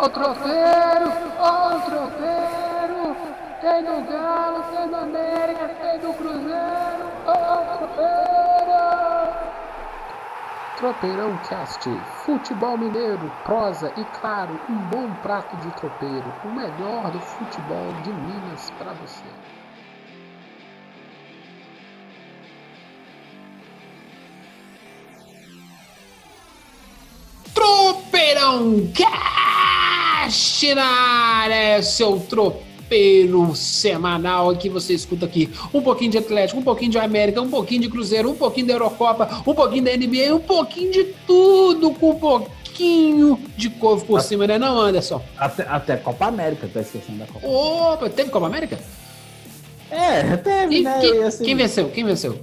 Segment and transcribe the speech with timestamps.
[0.00, 1.68] Ó o tropeiro, ó.
[3.60, 7.10] Tem do Galo, tem do América, tem do Cruzeiro.
[7.26, 8.18] Ó o.
[10.76, 11.90] Tropeirão Cast,
[12.24, 18.12] futebol mineiro, prosa e claro, um bom prato de tropeiro, o melhor do futebol de
[18.12, 19.24] Minas para você.
[27.52, 29.37] Tropeirão Cast
[30.74, 35.50] na área, seu tropeiro semanal que você escuta aqui.
[35.72, 38.74] Um pouquinho de Atlético, um pouquinho de América, um pouquinho de Cruzeiro, um pouquinho da
[38.74, 44.20] Eurocopa, um pouquinho da NBA, um pouquinho de tudo com um pouquinho de couve por
[44.20, 45.22] cima, né não, Anderson?
[45.36, 47.46] Até, até Copa América, tá esquecendo da Copa.
[47.46, 48.78] Opa, teve Copa América?
[49.90, 50.98] É, teve, E né?
[51.00, 51.88] quem, assim, quem venceu?
[51.88, 52.38] Quem venceu?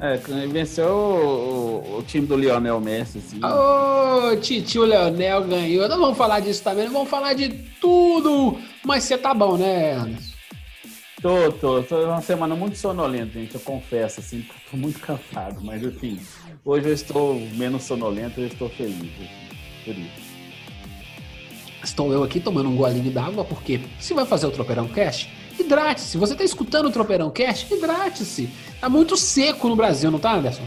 [0.00, 3.40] É, venceu o, o time do Lionel Messi, assim.
[3.44, 5.88] Ô, titio Leonel ganhou.
[5.88, 7.50] Não vamos falar disso também, não vamos falar de
[7.80, 8.58] tudo.
[8.84, 10.30] Mas você tá bom, né, Anderson?
[11.20, 14.98] Tô, tô, tô uma semana muito sonolenta, gente, eu confesso, assim, que eu tô muito
[15.00, 16.18] cansado, mas assim,
[16.64, 19.28] hoje eu estou menos sonolento, eu estou feliz, assim,
[19.84, 20.30] por isso.
[21.84, 26.16] Estou eu aqui tomando um golinho d'água, porque se vai fazer o Tropeirão Cast, hidrate-se.
[26.18, 27.72] Você tá escutando o Tropeirão Cast?
[27.72, 28.48] Hidrate-se.
[28.80, 30.62] Tá muito seco no Brasil, não tá, Anderson?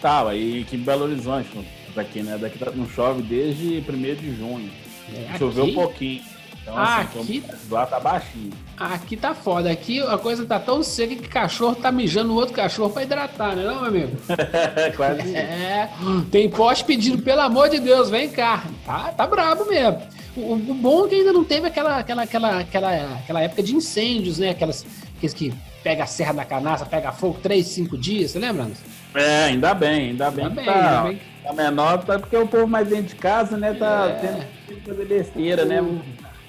[0.00, 1.48] Tá, e que Belo Horizonte,
[1.94, 4.70] daqui, né, daqui não chove desde 1 de junho,
[5.34, 6.22] É, choveu aqui- um pouquinho,
[6.70, 8.52] então Ah, assim, aqui- lá tá baixinho.
[8.78, 9.70] Aqui tá foda.
[9.70, 13.56] Aqui a coisa tá tão seca que cachorro tá mijando no outro cachorro pra hidratar,
[13.56, 14.16] né, não, meu amigo?
[14.96, 15.34] Quase.
[15.34, 15.88] É,
[16.30, 18.64] tem poste pedindo, pelo amor de Deus, vem cá.
[18.84, 20.00] Tá, tá brabo mesmo.
[20.36, 23.74] O, o bom é que ainda não teve aquela, aquela, aquela, aquela, aquela época de
[23.74, 24.50] incêndios, né?
[24.50, 25.52] Aquelas, aqueles que
[25.82, 28.64] pega a serra da canastra, pega fogo três, cinco dias, você lembra?
[28.64, 28.84] Anderson?
[29.14, 31.20] É, ainda bem, ainda bem Ainda que bem, tá, ainda bem.
[31.42, 34.12] tá menor, tá porque o povo mais dentro de casa, né, tá É.
[34.68, 35.82] tendo que fazer besteira, né?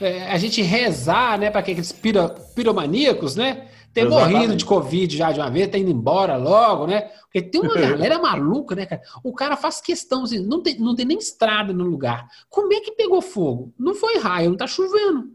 [0.02, 3.68] É, a gente rezar, né, para aqueles piro, piromaníacos, né?
[3.94, 4.34] Ter Exatamente.
[4.34, 7.10] morrido de Covid já de uma vez, ter ido embora logo, né?
[7.24, 9.02] Porque tem uma galera maluca, né, cara?
[9.24, 12.28] O cara faz questão, assim, não tem, não tem nem estrada no lugar.
[12.50, 13.74] Como é que pegou fogo?
[13.78, 15.30] Não foi raio, não tá chovendo.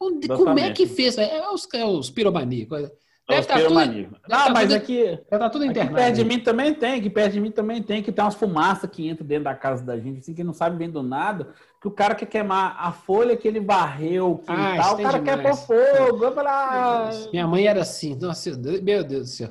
[0.00, 1.16] Onde- Como é que fez?
[1.16, 2.76] É, os, é os piromaníacos.
[2.82, 2.90] É
[3.28, 4.18] Deve os tá tudo, piromaníacos.
[4.28, 5.96] tá Ah, mas tudo- aqui, deve tá tudo aqui internado.
[5.96, 8.90] perto de mim também tem, aqui perto de mim também tem, que tem umas fumaças
[8.90, 11.88] que entram dentro da casa da gente, assim, que não sabe bem do nada, que
[11.88, 15.20] o cara quer queimar a folha que ele varreu, que Ah, tal, isso o cara
[15.20, 15.60] quer demais.
[15.60, 16.24] pôr fogo.
[16.24, 19.50] Eu ah, Minha mãe era assim, nossa, meu Deus do céu.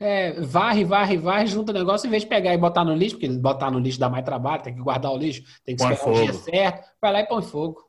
[0.00, 3.16] É, varre, varre, varre, junta o negócio, em vez de pegar e botar no lixo,
[3.16, 5.92] porque botar no lixo dá mais trabalho, tem que guardar o lixo, tem que Põe
[5.92, 6.44] esperar o dia fogo.
[6.44, 7.84] certo, vai lá e põe fogo.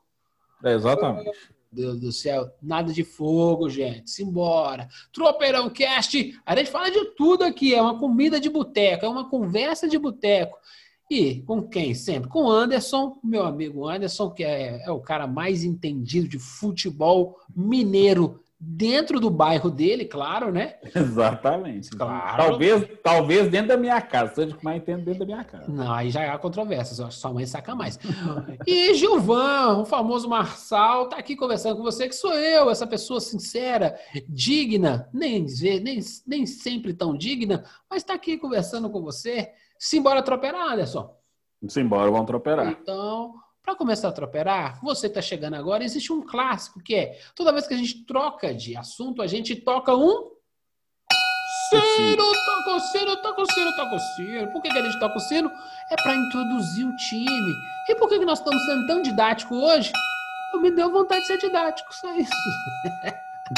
[0.62, 1.30] É, exatamente.
[1.72, 4.10] Deus do céu, nada de fogo, gente.
[4.10, 4.88] Simbora.
[5.10, 7.74] Tropeirão Cast, a gente fala de tudo aqui.
[7.74, 10.58] É uma comida de boteco, é uma conversa de boteco.
[11.10, 12.30] E com quem sempre?
[12.30, 17.36] Com o Anderson, meu amigo Anderson, que é, é o cara mais entendido de futebol
[17.54, 20.74] mineiro dentro do bairro dele, claro, né?
[20.94, 21.90] Exatamente.
[21.90, 22.36] Claro.
[22.36, 25.72] Talvez, talvez dentro da minha casa, seja que mais entendo dentro da minha casa.
[25.72, 27.00] Não, aí já há controvérsias.
[27.00, 27.98] Acho que sua mãe saca mais.
[28.64, 33.18] E Gilvan, o famoso Marçal, tá aqui conversando com você, que sou eu, essa pessoa
[33.18, 33.98] sincera,
[34.28, 35.46] digna, nem,
[35.82, 39.50] nem, nem sempre tão digna, mas tá aqui conversando com você.
[39.80, 41.16] Simbora troperar, Anderson.
[41.58, 42.68] Vamos embora, vamos troperar.
[42.68, 47.50] Então, para começar a troperar, você está chegando agora, existe um clássico que é, toda
[47.50, 50.32] vez que a gente troca de assunto, a gente toca um
[51.70, 54.52] sino, toca o sino, toca o sino, toca o sino.
[54.52, 55.50] Por que, que a gente toca o sino?
[55.90, 57.54] É para introduzir o time.
[57.88, 59.92] E por que, que nós estamos sendo tão didáticos hoje?
[60.52, 62.30] Eu me deu vontade de ser didático, só isso.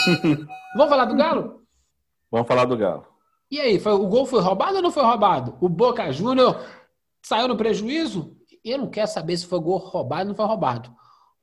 [0.76, 1.66] Vamos falar do Galo?
[2.30, 3.11] Vamos falar do Galo.
[3.52, 5.58] E aí, foi- o gol foi roubado ou não foi roubado?
[5.60, 6.58] O Boca Júnior
[7.22, 8.34] saiu no prejuízo?
[8.64, 10.90] Eu não quero saber se foi gol roubado ou não foi roubado.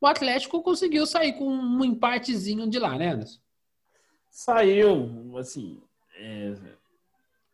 [0.01, 3.39] O Atlético conseguiu sair com um empatezinho de lá, né, Anderson?
[4.31, 5.79] Saiu, assim.
[6.17, 6.53] é,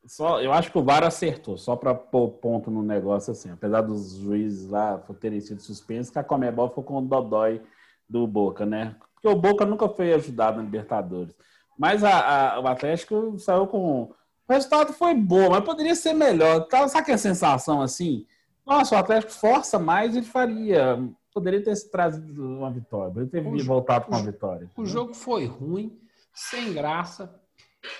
[0.07, 3.49] só, eu acho que o VAR acertou, só para pôr ponto no negócio, assim.
[3.51, 7.61] Apesar dos juízes lá terem sido suspensos, que a Comebol ficou com o dodói
[8.07, 8.95] do Boca, né?
[9.15, 11.35] Porque o Boca nunca foi ajudado na Libertadores.
[11.77, 14.13] Mas a- a- o Atlético saiu com.
[14.47, 16.61] O resultado foi bom, mas poderia ser melhor.
[16.67, 18.25] Tá- Sabe aquela sensação assim?
[18.65, 20.97] Nossa, o Atlético força mais, ele faria.
[21.33, 24.69] Poderia ter trazido uma vitória, poderia ter O voltado com uma vitória.
[24.77, 25.99] O jogo foi ruim,
[26.33, 27.33] sem graça.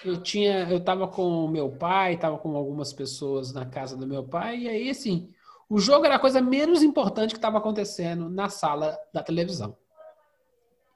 [0.04, 4.08] Eu tinha, eu tava com o meu pai, tava com algumas pessoas na casa do
[4.08, 5.30] meu pai, e aí assim,
[5.70, 9.76] o jogo era a coisa menos importante que estava acontecendo na sala da televisão.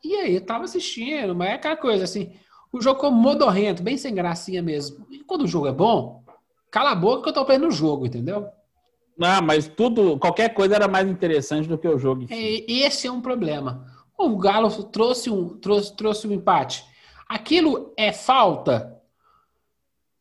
[0.04, 2.34] E aí eu tava assistindo, mas é aquela coisa assim,
[2.72, 5.06] o jogo ficou modorrento, bem sem gracinha mesmo.
[5.10, 6.24] E quando o jogo é bom,
[6.70, 8.48] cala a boca que eu tô perdendo o jogo, entendeu?
[9.22, 12.26] Ah, mas tudo, qualquer coisa era mais interessante do que o jogo.
[12.30, 13.86] É, esse é um problema.
[14.18, 16.86] O Galo trouxe um, trouxe, trouxe um empate.
[17.28, 18.98] Aquilo é falta?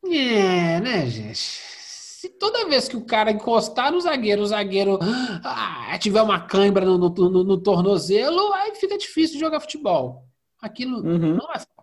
[0.05, 1.39] É, né, gente?
[1.39, 4.99] Se toda vez que o cara encostar no zagueiro, o zagueiro
[5.45, 10.25] ah, tiver uma cãibra no, no, no, no, tornozelo, aí fica difícil jogar futebol.
[10.61, 11.37] Aquilo uhum.
[11.37, 11.78] não é falta.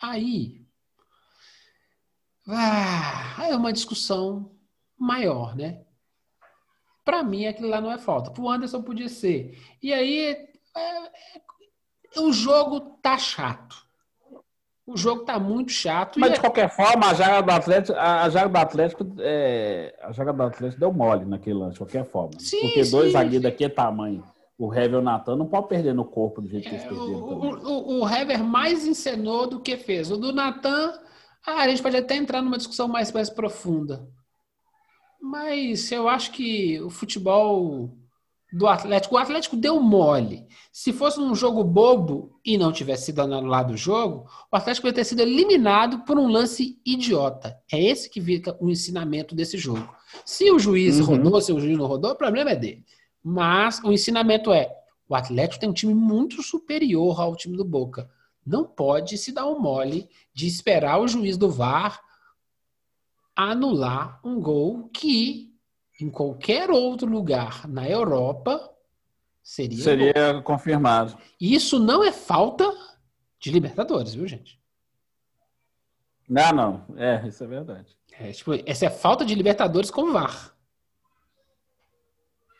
[0.00, 0.60] Aí.
[2.48, 4.50] Ah, é uma discussão
[4.98, 5.82] maior, né?
[7.04, 8.30] Para mim, aquilo lá não é falta.
[8.30, 9.58] Para o Anderson podia ser.
[9.82, 10.36] E aí,
[10.76, 13.76] é, é, o jogo tá chato.
[14.86, 16.18] O jogo tá muito chato.
[16.18, 16.40] Mas, de é...
[16.40, 20.80] qualquer forma, a jaga do Atlético, a, jaga do Atlético, é, a jaga do Atlético
[20.80, 22.38] deu mole naquele lance, de qualquer forma.
[22.40, 24.24] Sim, Porque sim, dois zagueiros daqui é tamanho.
[24.60, 26.88] O Hever e o Natan não pode perder no corpo do jeito que eles é,
[26.88, 27.08] perderam.
[27.08, 30.10] O, o, o Hever mais encenou do que fez.
[30.10, 30.92] O do Natan,
[31.46, 34.06] ah, a gente pode até entrar numa discussão mais, mais profunda.
[35.18, 37.96] Mas eu acho que o futebol
[38.52, 40.46] do Atlético, o Atlético deu mole.
[40.70, 44.92] Se fosse um jogo bobo e não tivesse sido anulado o jogo, o Atlético ia
[44.92, 47.56] ter sido eliminado por um lance idiota.
[47.72, 49.88] É esse que fica o ensinamento desse jogo.
[50.22, 51.06] Se o juiz uhum.
[51.06, 52.84] rodou, se o juiz não rodou, o problema é dele.
[53.22, 54.74] Mas o ensinamento é:
[55.08, 58.10] o Atlético tem um time muito superior ao time do Boca.
[58.44, 62.00] Não pode se dar um mole de esperar o juiz do VAR
[63.36, 65.54] anular um gol que,
[66.00, 68.70] em qualquer outro lugar na Europa,
[69.42, 69.82] seria.
[69.82, 70.42] Seria gol.
[70.42, 71.16] confirmado.
[71.40, 72.70] Isso não é falta
[73.38, 74.60] de Libertadores, viu, gente?
[76.28, 76.84] Não, não.
[76.96, 77.96] É, isso é verdade.
[78.12, 80.54] É, tipo, essa é falta de Libertadores com VAR.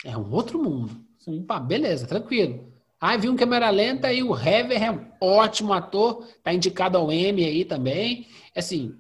[0.05, 1.05] É um outro mundo.
[1.47, 2.73] Pá, beleza, tranquilo.
[3.01, 7.11] Ah, vi um câmera lenta e o Hever é um ótimo ator, tá indicado ao
[7.11, 8.27] M aí também.
[8.55, 8.95] Assim,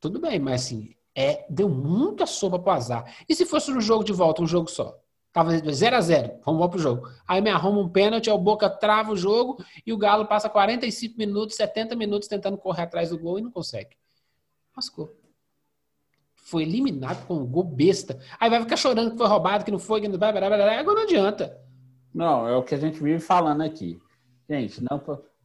[0.00, 3.16] tudo bem, mas assim, é, deu muita sopa pro azar.
[3.28, 4.96] E se fosse um jogo de volta, um jogo só?
[5.32, 7.08] Tava 0 a 0 vamos pro jogo.
[7.26, 11.16] Aí me arruma um pênalti, o Boca trava o jogo e o Galo passa 45
[11.16, 13.96] minutos, 70 minutos tentando correr atrás do gol e não consegue.
[14.76, 15.21] Lascou.
[16.42, 18.18] Foi eliminado com um gol besta.
[18.38, 21.02] Aí vai ficar chorando que foi roubado, que não foi, que não vai, agora não
[21.02, 21.58] adianta.
[22.12, 23.98] Não, é o que a gente vive falando aqui.
[24.48, 24.98] Gente, não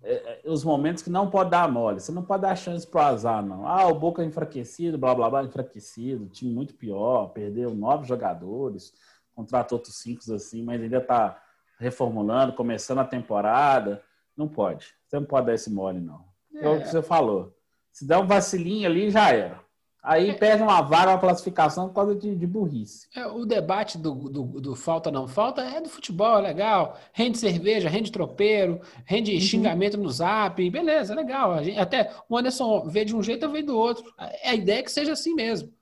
[0.04, 2.00] é, é, os momentos que não pode dar mole.
[2.00, 3.68] Você não pode dar chance pro azar, não.
[3.68, 8.94] Ah, o Boca enfraquecido, blá blá blá, enfraquecido, time muito pior, perdeu nove jogadores,
[9.36, 11.42] contratou outros cinco assim, mas ainda tá
[11.80, 14.02] reformulando, começando a temporada.
[14.36, 14.94] Não pode.
[15.08, 16.26] Você não pode dar esse mole, não.
[16.56, 17.54] É, é o que você falou.
[17.92, 19.60] Se der um vacilinho ali, já era.
[20.04, 20.34] Aí é.
[20.34, 23.08] perde uma vaga, uma classificação por causa de, de burrice.
[23.16, 26.98] É, o debate do, do, do, falta não falta é do futebol, é legal.
[27.12, 29.42] Rende cerveja, rende tropeiro, rende uhum.
[29.42, 31.62] xingamento no zap, beleza, legal.
[31.64, 34.14] Gente, até o Anderson vê de um jeito, eu vejo do outro.
[34.18, 35.74] A ideia é que seja assim mesmo.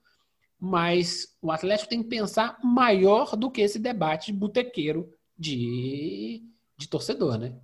[0.58, 5.08] Mas o Atlético tem que pensar maior do que esse debate botequeiro
[5.38, 6.42] de,
[6.76, 7.54] de torcedor, né?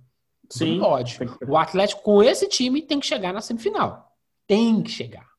[0.49, 0.77] Sim.
[0.77, 1.17] Não pode.
[1.47, 4.11] O Atlético, com esse time, tem que chegar na semifinal.
[4.45, 5.32] Tem que chegar.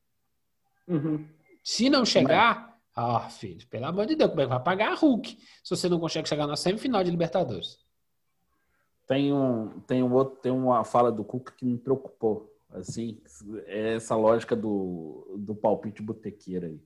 [0.87, 1.25] Uhum.
[1.63, 4.95] Se não chegar, ah, filho, pelo amor de Deus, como é que vai pagar a
[4.95, 7.79] Hulk se você não consegue chegar na semifinal de Libertadores?
[9.07, 12.51] Tem um, tem um outro, tem uma fala do Cuca que me preocupou.
[12.71, 13.21] Assim,
[13.67, 16.81] é essa lógica do, do palpite botequeiro aí.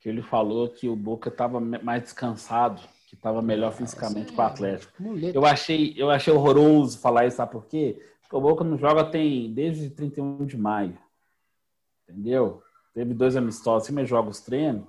[0.00, 4.52] Que ele falou que o Boca estava mais descansado, que estava melhor fisicamente para o
[4.52, 4.92] Atlético.
[5.34, 8.00] Eu achei, eu achei horroroso falar isso, sabe por quê?
[8.20, 10.98] Porque o Boca não joga tem desde 31 de maio.
[12.08, 12.62] Entendeu?
[12.98, 14.82] Teve dois amistosos, mas joga os treinos.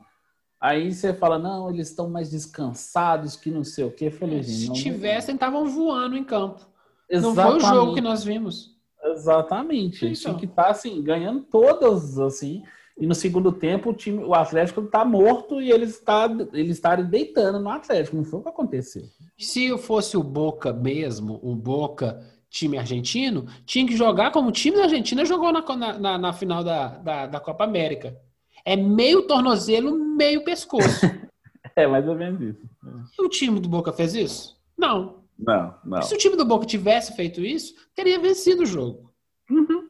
[0.59, 4.09] Aí você fala, não, eles estão mais descansados que não sei o quê.
[4.09, 6.67] falei, é, Se tivessem, estavam voando em campo.
[7.07, 7.37] Exatamente.
[7.37, 8.75] Não foi o jogo que nós vimos.
[9.03, 10.05] Exatamente.
[10.05, 12.63] Eles tinham que estar tá, assim, ganhando todas, assim.
[12.97, 17.05] E no segundo tempo, o time, o Atlético está morto e eles está, eles estarem
[17.05, 18.17] deitando no Atlético.
[18.17, 19.03] Não foi o que aconteceu.
[19.37, 22.19] Se fosse o Boca mesmo, um Boca
[22.49, 25.61] time argentino, tinha que jogar como o time da Argentina jogou na,
[25.99, 28.17] na, na final da, da, da, Copa América.
[28.65, 31.05] É meio tornozelo, meio pescoço.
[31.75, 32.69] é mais ou menos isso.
[33.17, 34.57] E o time do Boca fez isso?
[34.77, 35.19] Não.
[35.37, 36.01] Não, não.
[36.01, 39.13] Se o time do Boca tivesse feito isso, teria vencido o jogo.
[39.49, 39.87] Uhum.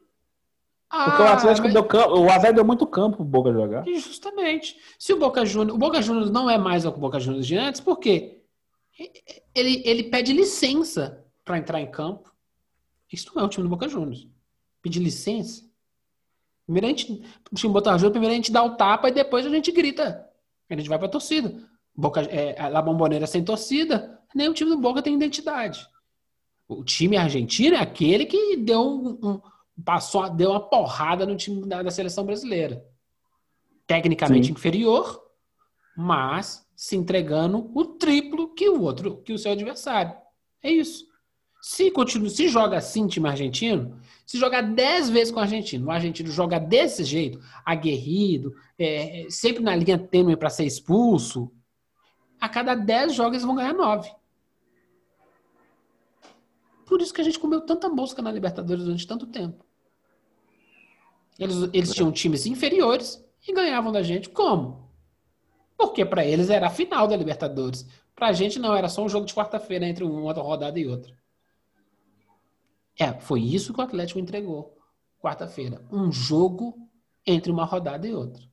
[0.90, 1.74] Ah, Porque o Atlético mas...
[1.74, 3.86] deu campo, o Atlético deu muito campo pro Boca jogar.
[3.86, 4.78] Justamente.
[4.98, 7.80] Se o Boca Juniors, o Boca Juniors não é mais o Boca Juniors de antes,
[7.80, 8.42] por quê?
[9.56, 12.29] Ele, ele pede licença para entrar em campo.
[13.12, 14.28] Isso não é o time do Boca Juniors.
[14.82, 15.68] Pedir licença.
[16.66, 19.46] Primeiro a gente, o time Boca Juniors, primeiro a gente dá o tapa e depois
[19.46, 20.28] a gente grita.
[20.70, 21.68] A gente vai pra torcida.
[21.96, 25.86] Boca, é, a Bomboneira sem torcida, nem o time do Boca tem identidade.
[26.68, 29.42] O time argentino é aquele que deu um, um
[29.84, 32.86] passou, deu uma porrada no time da, da seleção brasileira.
[33.88, 34.54] Tecnicamente Sim.
[34.54, 35.20] inferior,
[35.98, 40.16] mas se entregando o triplo que o outro, que o seu adversário.
[40.62, 41.09] É isso.
[41.62, 45.92] Se continua, se joga assim time argentino, se jogar 10 vezes com o argentino, o
[45.92, 51.52] argentino joga desse jeito, aguerrido, é, sempre na linha tênue para ser expulso,
[52.40, 54.10] a cada 10 jogos eles vão ganhar 9.
[56.86, 59.64] Por isso que a gente comeu tanta mosca na Libertadores durante tanto tempo.
[61.38, 64.30] Eles, eles tinham times inferiores e ganhavam da gente.
[64.30, 64.90] Como?
[65.78, 67.86] Porque para eles era a final da Libertadores.
[68.16, 71.14] Para a gente não, era só um jogo de quarta-feira entre uma rodada e outra.
[73.00, 74.78] É, foi isso que o Atlético entregou
[75.22, 75.82] quarta-feira.
[75.92, 76.76] Um jogo
[77.26, 78.44] entre uma rodada e outra.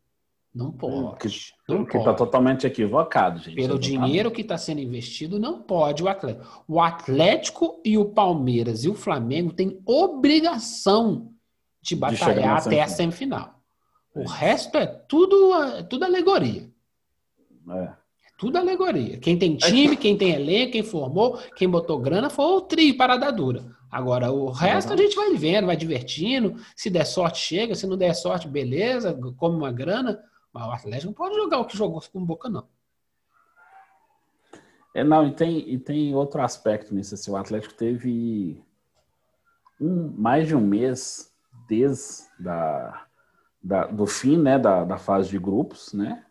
[0.55, 1.19] Não pode.
[1.19, 1.29] Que,
[1.69, 3.57] não que está totalmente equivocado, gente.
[3.57, 6.65] Pelo dinheiro que está sendo investido, não pode o Atlético.
[6.67, 11.31] O Atlético e o Palmeiras e o Flamengo têm obrigação
[11.83, 13.61] de batalhar de até a semifinal.
[14.15, 14.27] O é.
[14.27, 16.71] resto é tudo, é tudo alegoria.
[17.71, 18.06] É.
[18.37, 19.19] Tudo alegoria.
[19.19, 23.33] Quem tem time, quem tem elenco, quem formou, quem botou grana foi o tri parada
[23.33, 23.75] dura.
[23.91, 26.57] Agora, o resto a gente vai vendo, vai divertindo.
[26.75, 27.75] Se der sorte, chega.
[27.75, 30.23] Se não der sorte, beleza, come uma grana.
[30.53, 32.67] Mas o Atlético não pode jogar o que jogou com boca, não.
[34.95, 37.15] É, não, e tem, e tem outro aspecto nisso.
[37.15, 38.63] Assim, o Atlético teve
[39.81, 41.33] um, mais de um mês
[41.67, 43.07] desde da,
[43.63, 46.26] da, do fim né, da, da fase de grupos, né?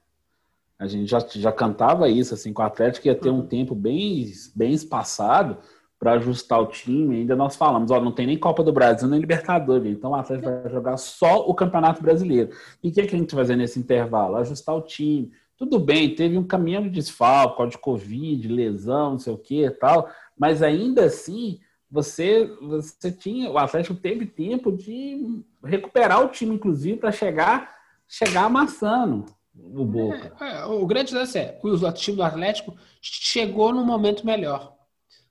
[0.77, 3.47] A gente já, já cantava isso, assim, com o Atlético ia ter um uhum.
[3.47, 5.57] tempo bem, bem espaçado
[5.97, 7.17] para ajustar o time.
[7.17, 10.49] Ainda nós falamos, ó, não tem nem Copa do Brasil nem Libertadores, então o Atlético
[10.49, 12.51] vai jogar só o Campeonato Brasileiro.
[12.83, 14.35] E o que, é que a gente vai fazer nesse intervalo?
[14.35, 15.31] Ajustar o time.
[15.57, 20.09] Tudo bem, teve um caminhão de desfalque, de Covid, lesão, não sei o que tal,
[20.37, 26.97] mas ainda assim você, você tinha, o Atlético teve tempo de recuperar o time, inclusive,
[26.97, 27.73] para chegar,
[28.05, 29.25] chegar amassando
[29.57, 30.35] o Boca.
[30.39, 34.73] É, é, o grande lance é o time do Atlético chegou num momento melhor.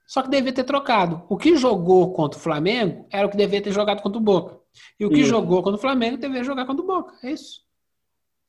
[0.07, 1.23] Só que devia ter trocado.
[1.29, 4.61] O que jogou contra o Flamengo era o que devia ter jogado contra o Boca.
[4.99, 5.31] E o que isso.
[5.31, 7.15] jogou contra o Flamengo devia jogar contra o Boca.
[7.23, 7.63] É isso.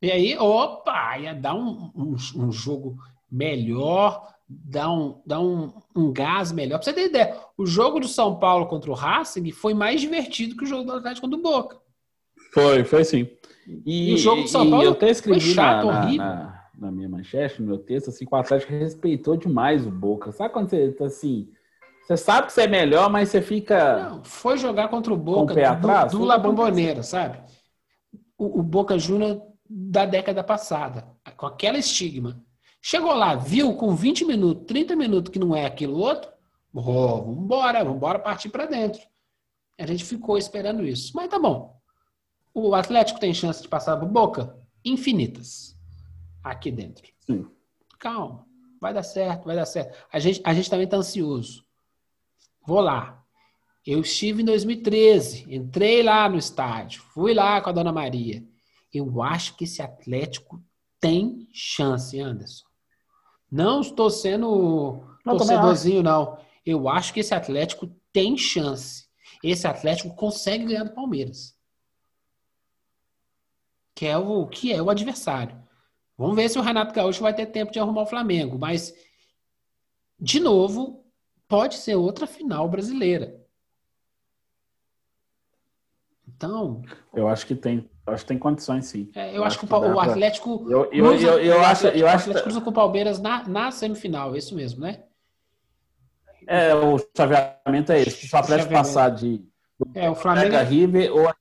[0.01, 2.97] E aí, opa, ia dar um, um, um jogo
[3.31, 6.77] melhor, dar um, dar um, um gás melhor.
[6.77, 10.55] Pra você ter ideia, o jogo do São Paulo contra o Racing foi mais divertido
[10.55, 11.79] que o jogo do Atlético contra o Boca.
[12.53, 13.27] Foi, foi sim.
[13.85, 16.25] E, e o jogo do São Paulo eu até escrevi foi chato, na, horrível.
[16.25, 20.31] Na, na, minha manchete, no meu texto, assim, que o Atlético respeitou demais o Boca.
[20.31, 21.49] Sabe quando você tá assim.
[22.03, 24.09] Você sabe que você é melhor, mas você fica.
[24.09, 27.39] Não, foi jogar contra o Boca o atrás, do, do La Bombonera, sabe?
[28.37, 32.39] O, o Boca Júnior da década passada, com aquela estigma.
[32.81, 36.29] Chegou lá, viu com 20 minutos, 30 minutos que não é aquilo outro,
[36.71, 39.01] oh, vambora, vambora partir para dentro.
[39.79, 41.11] A gente ficou esperando isso.
[41.15, 41.75] Mas tá bom.
[42.57, 44.57] O Atlético tem chance de passar por Boca?
[44.85, 45.77] Infinitas.
[46.41, 47.05] Aqui dentro.
[47.19, 47.45] Sim.
[47.99, 48.47] Calma.
[48.79, 49.97] Vai dar certo, vai dar certo.
[50.09, 51.65] A gente, a gente também está ansioso.
[52.65, 53.21] Vou lá.
[53.85, 58.41] Eu estive em 2013, entrei lá no estádio, fui lá com a Dona Maria.
[58.91, 60.63] Eu acho que esse Atlético
[60.97, 62.65] tem chance, Anderson.
[63.51, 66.37] Não estou sendo não, torcedorzinho, não.
[66.65, 69.07] Eu acho que esse Atlético tem chance.
[69.43, 71.55] Esse Atlético consegue ganhar do Palmeiras
[73.95, 75.57] que é o que é o adversário.
[76.17, 78.93] Vamos ver se o Renato Gaúcho vai ter tempo de arrumar o Flamengo, mas
[80.19, 81.05] de novo
[81.47, 83.41] pode ser outra final brasileira.
[86.27, 86.81] Então,
[87.13, 89.09] eu acho que tem, acho que tem condições sim.
[89.15, 92.07] É, eu, eu, acho, que, que o, Atlético eu, eu, cruza, eu, eu, acho, eu
[92.07, 95.03] acho, Atlético cruza com o Palmeiras na, na semifinal, é isso mesmo, né?
[96.47, 98.27] É, o chaveamento é esse.
[98.27, 99.43] Se o Atlético passar de
[99.93, 101.33] é, o Flamengo River ou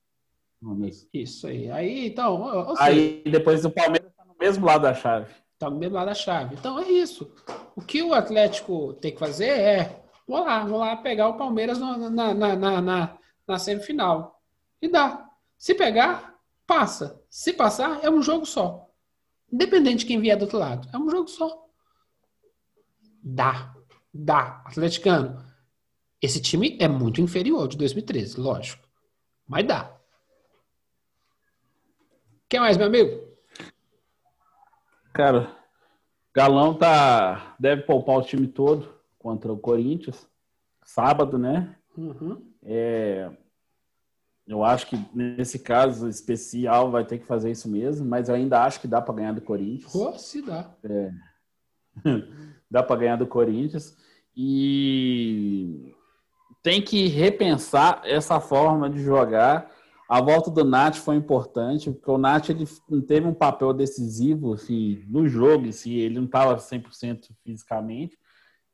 [1.13, 1.71] isso aí.
[1.71, 2.75] Aí, então.
[2.79, 5.33] aí depois o Palmeiras está no mesmo lado da chave.
[5.53, 6.55] Está no mesmo lado da chave.
[6.55, 7.33] Então é isso.
[7.77, 10.05] O que o Atlético tem que fazer é.
[10.27, 14.41] Vou lá, vou lá pegar o Palmeiras na, na, na, na, na semifinal.
[14.81, 15.29] E dá.
[15.59, 16.35] Se pegar,
[16.67, 17.23] passa.
[17.29, 18.89] Se passar, é um jogo só.
[19.53, 20.89] Independente de quem vier do outro lado.
[20.93, 21.67] É um jogo só.
[23.23, 23.75] Dá.
[24.13, 24.63] Dá.
[24.67, 25.45] Atleticano.
[26.21, 28.89] Esse time é muito inferior de 2013, lógico.
[29.47, 29.95] Mas dá.
[32.55, 33.21] Quem mais, meu amigo?
[35.13, 35.57] Cara,
[36.33, 40.25] Galão tá deve poupar o time todo contra o Corinthians
[40.85, 41.75] sábado, né?
[41.99, 42.49] Uhum.
[42.63, 43.29] É,
[44.47, 48.63] eu acho que nesse caso especial vai ter que fazer isso mesmo, mas eu ainda
[48.63, 50.21] acho que dá para ganhar do Corinthians.
[50.21, 50.73] Se dá.
[50.85, 51.11] É.
[52.71, 53.97] dá para ganhar do Corinthians
[54.37, 55.93] e
[56.63, 59.75] tem que repensar essa forma de jogar
[60.09, 62.67] A volta do Nath foi importante, porque o Nath ele
[63.03, 68.19] teve um papel decisivo assim, no jogo si, ele não estava 100% fisicamente,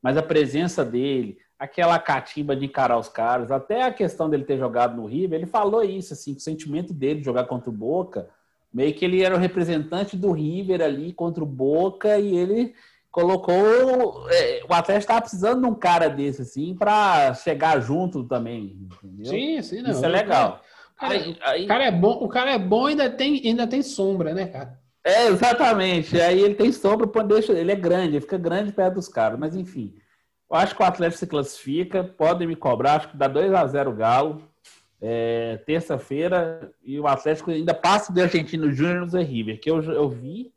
[0.03, 4.59] mas a presença dele, aquela catimba de encarar os caras, até a questão dele ter
[4.59, 8.29] jogado no River, ele falou isso, assim, o sentimento dele de jogar contra o Boca,
[8.73, 12.75] meio que ele era o representante do River ali contra o Boca e ele
[13.11, 14.29] colocou.
[14.31, 18.89] É, o Atlético estava precisando de um cara desse, assim, para chegar junto também.
[19.03, 19.27] Entendeu?
[19.27, 19.91] Sim, sim, não.
[19.91, 20.63] Isso é legal.
[21.01, 21.65] Cara, aí, aí...
[21.65, 24.47] O cara é bom, o cara é bom e ainda tem, ainda tem sombra, né,
[24.47, 24.79] cara?
[25.03, 26.21] É, exatamente.
[26.21, 29.57] Aí ele tem sombra, deixa, ele é grande, ele fica grande perto dos caras, mas
[29.57, 29.95] enfim.
[30.51, 33.67] Eu acho que o Atlético se classifica, podem me cobrar, acho que dá 2 a
[33.67, 34.43] 0 o Galo.
[35.03, 39.83] É, terça-feira, e o Atlético ainda passa do Argentino Júnior no Zé River, que eu,
[39.83, 40.53] eu vi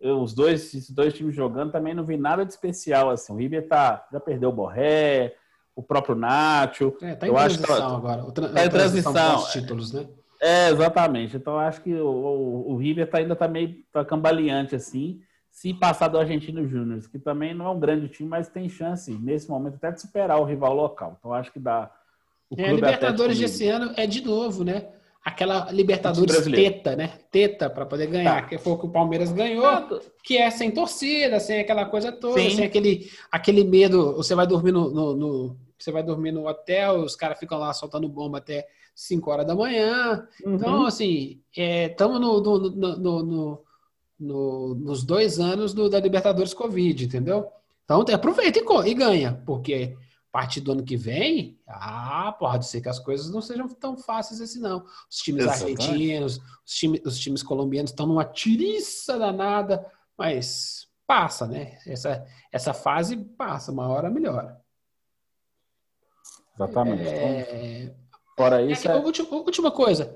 [0.00, 3.10] eu, os dois, esses dois times jogando, também não vi nada de especial.
[3.10, 3.32] Assim.
[3.32, 5.34] O River tá, já perdeu o Borré,
[5.80, 6.94] o próprio Nacho.
[7.00, 8.24] É, tá em eu transição acho que, agora.
[8.24, 9.44] O tra tá em transição.
[9.50, 10.06] títulos, né?
[10.40, 11.36] É, exatamente.
[11.36, 15.20] Então acho que o, o, o River tá, ainda tá meio tá cambaleante assim.
[15.50, 19.10] Se passar do Argentino Júnior, que também não é um grande time, mas tem chance
[19.12, 21.16] nesse momento até de superar o rival local.
[21.18, 21.90] Então acho que dá.
[22.48, 24.86] O é, a Libertadores desse ano é de novo, né?
[25.24, 27.12] aquela Libertadores teta, né?
[27.30, 28.48] Teta para poder ganhar, tá.
[28.48, 32.40] que foi o que o Palmeiras ganhou, que é sem torcida, sem aquela coisa toda,
[32.40, 32.50] Sim.
[32.50, 34.16] sem aquele, aquele medo.
[34.16, 37.72] Você vai dormir no, no, no você vai dormir no hotel, os caras ficam lá
[37.72, 40.26] soltando bomba até 5 horas da manhã.
[40.44, 40.54] Uhum.
[40.54, 43.64] Então, assim, estamos é, no, no, no,
[44.18, 47.50] no, nos dois anos do, da Libertadores Covid, entendeu?
[47.84, 49.96] Então, aproveita e, e ganha, porque
[50.28, 53.96] a partir do ano que vem, ah, pode ser que as coisas não sejam tão
[53.96, 54.84] fáceis assim, não.
[55.10, 55.82] Os times Exatamente.
[55.82, 59.84] argentinos, os times, os times colombianos estão numa tiriça danada,
[60.16, 61.78] mas passa, né?
[61.84, 64.59] Essa, essa fase passa, uma hora melhora.
[66.64, 67.08] Exatamente.
[67.08, 67.90] É...
[68.36, 68.88] Fora isso.
[68.88, 68.96] É, é...
[68.96, 70.14] Última, última coisa.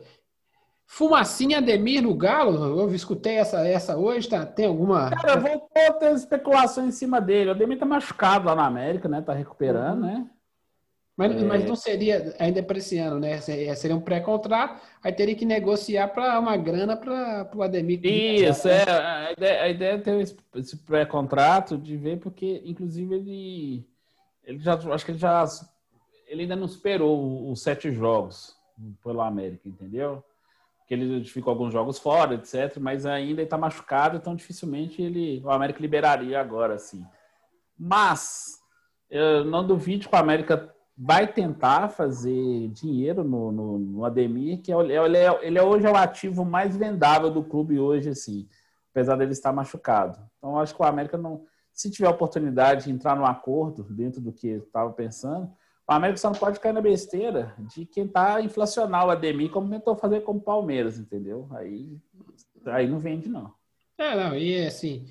[0.87, 4.45] Fumacinha Ademir no Galo, eu escutei essa, essa hoje, tá?
[4.45, 5.11] Tem alguma.
[5.11, 7.51] Cara, voltou a ter especulação em cima dele.
[7.51, 9.23] O Ademir tá machucado lá na América, né?
[9.23, 10.07] Tá recuperando, uhum.
[10.07, 10.31] né?
[11.17, 11.45] Mas, é...
[11.45, 13.39] mas não seria ainda para esse ano, né?
[13.41, 18.01] Seria um pré-contrato, aí teria que negociar para uma grana para o Ademir.
[18.05, 18.83] Isso, é.
[18.83, 23.89] A ideia, a ideia é ter esse pré-contrato, de ver, porque, inclusive, ele.
[24.45, 24.75] Ele já.
[24.75, 25.45] Acho que ele já.
[26.35, 28.57] Ele ainda não superou os sete jogos
[29.03, 30.23] pelo América, entendeu?
[30.87, 32.77] que ele ficou alguns jogos fora, etc.
[32.79, 37.05] Mas ainda está machucado, então dificilmente ele, o América liberaria agora, assim.
[37.79, 38.59] Mas
[39.11, 44.73] eu não duvido que o América vai tentar fazer dinheiro no, no, no Ademir, que
[44.73, 48.47] é, ele é, ele é hoje é o ativo mais vendável do clube hoje, assim,
[48.93, 50.19] apesar dele estar machucado.
[50.39, 54.33] Então acho que o América não, se tiver oportunidade de entrar no acordo dentro do
[54.33, 55.51] que estava pensando,
[55.89, 59.71] o América só não pode cair na besteira de quem tá inflacionar o Ademir, como
[59.71, 61.49] tentou fazer com o Palmeiras, entendeu?
[61.53, 61.99] Aí,
[62.67, 63.53] aí não vende, não.
[63.99, 65.07] É, não, e assim,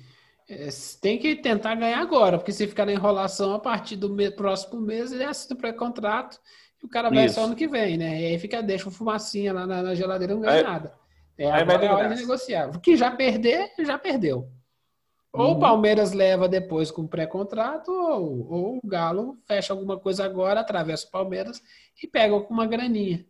[0.48, 0.68] é,
[1.00, 4.80] tem que tentar ganhar agora, porque se ficar na enrolação a partir do mês, próximo
[4.80, 6.40] mês, ele assina o pré-contrato
[6.82, 7.36] e o cara vai Isso.
[7.36, 8.20] só ano que vem, né?
[8.20, 10.92] E aí fica, deixa uma fumacinha lá na, na geladeira, não ganha aí, nada.
[11.38, 12.68] É, aí agora vai é hora de negociar.
[12.76, 14.50] O que já perder, já perdeu.
[15.34, 15.58] Ou o uhum.
[15.58, 21.10] Palmeiras leva depois com pré-contrato, ou, ou, o Galo fecha alguma coisa agora, atravessa o
[21.10, 21.60] Palmeiras
[22.00, 23.26] e pega com uma graninha.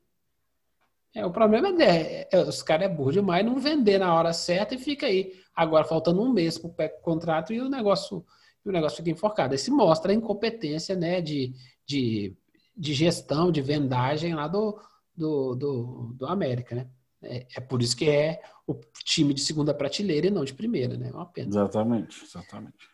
[1.15, 4.75] É, o problema é, é os caras é burro demais não vender na hora certa
[4.75, 5.33] e fica aí.
[5.57, 8.23] Agora faltando um mês para o contrato e o negócio
[8.63, 9.57] o negócio fica enforcado.
[9.57, 11.55] Se mostra a incompetência né, de,
[11.87, 12.35] de,
[12.77, 14.79] de gestão, de vendagem lá do,
[15.17, 16.87] do, do, do América, né?
[17.27, 20.97] É, é, por isso que é o time de segunda prateleira e não de primeira,
[20.97, 21.09] né?
[21.09, 21.49] É uma pena.
[21.49, 22.89] Exatamente, exatamente.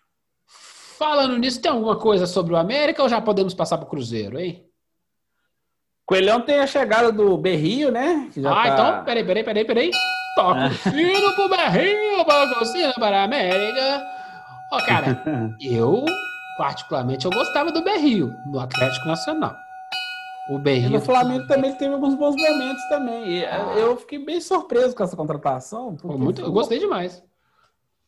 [0.99, 4.39] Falando nisso, tem alguma coisa sobre o América ou já podemos passar para o Cruzeiro,
[4.39, 4.67] hein?
[6.05, 8.29] Coelhão tem a chegada do Berrio, né?
[8.45, 8.69] ah, tá...
[8.69, 9.91] então, peraí, peraí, peraí, peraí.
[10.35, 14.03] Toca o sino pro Berrio, toca o sino para a América.
[14.73, 15.23] Ó, cara,
[15.63, 16.05] eu,
[16.59, 19.57] particularmente, eu gostava do Berrio, no Atlético Nacional.
[20.51, 20.91] O Berrio.
[20.91, 23.39] No Flamengo também teve alguns bons momentos também.
[23.39, 23.73] E ah.
[23.77, 25.97] Eu fiquei bem surpreso com essa contratação.
[26.03, 27.23] Muito, eu gostei demais.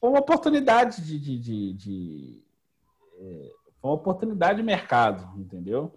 [0.01, 1.21] Foi uma oportunidade de.
[1.21, 2.43] de, de, de
[3.21, 3.49] é,
[3.81, 5.95] foi uma oportunidade de mercado, entendeu?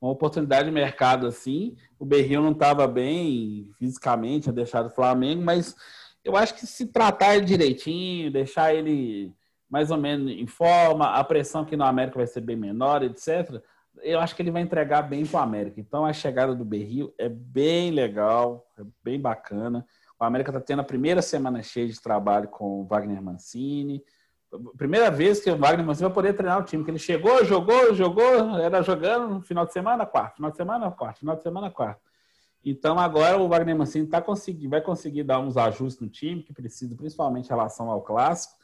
[0.00, 1.76] Uma oportunidade de mercado assim.
[1.96, 5.76] O Berrio não estava bem fisicamente, a deixar do Flamengo, mas
[6.24, 9.32] eu acho que se tratar ele direitinho, deixar ele
[9.70, 13.62] mais ou menos em forma, a pressão aqui no América vai ser bem menor, etc
[14.02, 15.80] eu acho que ele vai entregar bem para o América.
[15.80, 19.86] Então a chegada do Berril é bem legal, é bem bacana.
[20.18, 24.02] O América está tendo a primeira semana cheia de trabalho com o Wagner Mancini.
[24.76, 27.92] Primeira vez que o Wagner Mancini vai poder treinar o time, que ele chegou, jogou,
[27.94, 31.70] jogou, era jogando no final de semana, quarto, final de semana, quarto, final de semana,
[31.70, 32.00] quarto.
[32.64, 36.52] Então agora o Wagner Mancini tá conseguir, vai conseguir dar uns ajustes no time que
[36.52, 38.54] precisa, principalmente em relação ao clássico.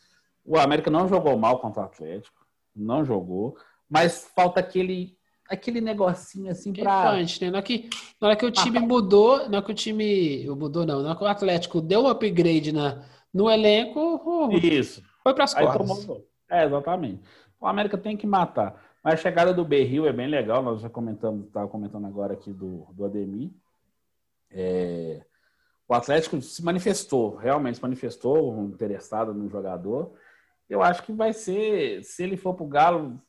[0.44, 3.56] O América não jogou mal contra o Atlético, não jogou,
[3.88, 5.19] mas falta aquele
[5.50, 7.50] aquele negocinho assim para né?
[7.50, 10.86] Na hora, que, na hora que o time mudou, na hora que o time mudou
[10.86, 13.02] não, na hora que o Atlético deu um upgrade na,
[13.34, 15.02] no elenco, uh, isso.
[15.22, 16.06] Foi para as cordas.
[16.06, 16.24] Tomou...
[16.48, 17.20] É, exatamente.
[17.60, 18.80] O América tem que matar.
[19.02, 22.52] Mas a chegada do Berril é bem legal, nós já comentamos, estava comentando agora aqui
[22.52, 23.50] do, do Ademir.
[24.50, 25.22] É,
[25.88, 30.12] o Atlético se manifestou, realmente se manifestou interessado no jogador.
[30.68, 33.20] Eu acho que vai ser, se ele for para o Galo,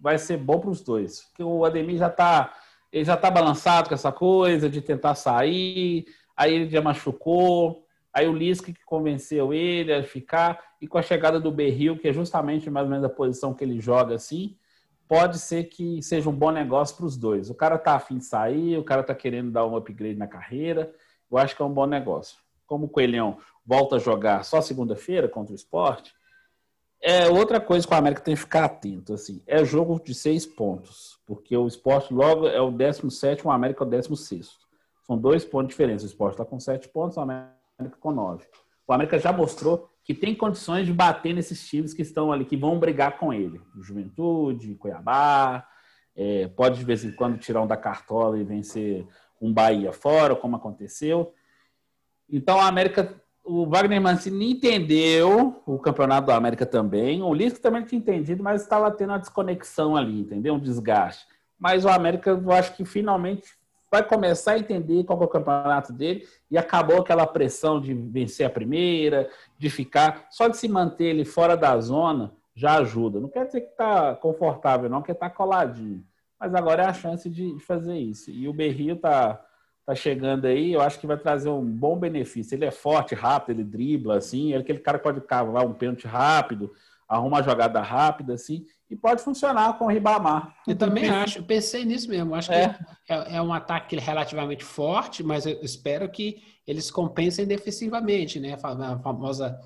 [0.00, 1.22] vai ser bom para os dois.
[1.22, 2.52] Porque o Ademir já está
[2.92, 8.26] ele já tá balançado com essa coisa de tentar sair, aí ele já machucou, aí
[8.26, 12.12] o Lisca que convenceu ele a ficar, e com a chegada do Berril, que é
[12.12, 14.56] justamente mais ou menos a posição que ele joga assim,
[15.06, 17.50] pode ser que seja um bom negócio para os dois.
[17.50, 20.92] O cara tá afim de sair, o cara tá querendo dar um upgrade na carreira,
[21.30, 22.38] eu acho que é um bom negócio.
[22.66, 26.14] Como o Coelhão volta a jogar só segunda-feira contra o esporte,
[27.00, 29.14] é outra coisa que o América tem que ficar atento.
[29.14, 33.84] Assim, é jogo de seis pontos, porque o esporte logo é o 17, o América
[33.84, 34.50] é o 16.
[35.06, 36.04] São dois pontos diferentes.
[36.04, 38.44] O esporte está com sete pontos, o América com nove.
[38.86, 42.56] O América já mostrou que tem condições de bater nesses times que estão ali, que
[42.56, 43.60] vão brigar com ele.
[43.80, 45.66] Juventude, Cuiabá,
[46.16, 49.06] é, pode de vez em quando tirar um da cartola e vencer
[49.40, 51.32] um Bahia fora, como aconteceu.
[52.28, 57.22] Então a América o Wagner Mancini entendeu o campeonato do América também.
[57.22, 60.54] O Lisca também tinha entendido, mas estava tendo uma desconexão ali, entendeu?
[60.54, 61.26] Um desgaste.
[61.58, 63.48] Mas o América, eu acho que finalmente
[63.90, 68.46] vai começar a entender qual é o campeonato dele e acabou aquela pressão de vencer
[68.46, 70.26] a primeira, de ficar.
[70.30, 73.18] Só de se manter ele fora da zona já ajuda.
[73.18, 76.04] Não quer dizer que está confortável, não, quer estar tá coladinho.
[76.38, 78.30] Mas agora é a chance de fazer isso.
[78.30, 79.42] E o Berrio está
[79.88, 82.54] tá chegando aí, eu acho que vai trazer um bom benefício.
[82.54, 86.06] Ele é forte, rápido, ele dribla, assim, é aquele cara que pode cavar um pênalti
[86.06, 86.70] rápido,
[87.08, 90.54] arruma uma jogada rápida, assim, e pode funcionar com o Ribamar.
[90.66, 92.34] Eu também acho, eu pensei nisso mesmo.
[92.34, 92.76] Acho é.
[93.06, 98.58] que é, é, um ataque relativamente forte, mas eu espero que eles compensem defensivamente, né?
[98.62, 99.58] A famosa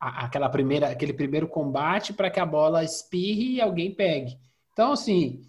[0.00, 4.36] aquela primeira, aquele primeiro combate para que a bola espirre e alguém pegue.
[4.72, 5.42] Então, assim,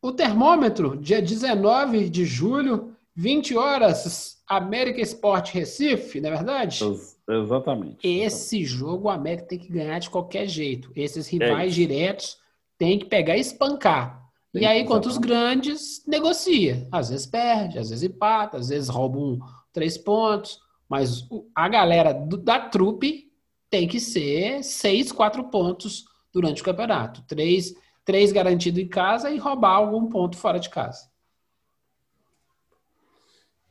[0.00, 6.80] o termômetro, dia 19 de julho, 20 horas, América Esporte Recife, não é verdade?
[7.28, 8.06] Exatamente.
[8.06, 10.90] Esse jogo o América tem que ganhar de qualquer jeito.
[10.94, 12.40] Esses rivais é diretos
[12.80, 14.26] tem que pegar e espancar.
[14.50, 16.88] Tem e aí, contra os grandes, negocia.
[16.90, 19.38] Às vezes perde, às vezes empata, às vezes rouba um,
[19.70, 20.58] três pontos.
[20.88, 23.30] Mas a galera do, da trupe
[23.68, 27.22] tem que ser seis, quatro pontos durante o campeonato.
[27.28, 31.09] Três, três garantido em casa e roubar algum ponto fora de casa.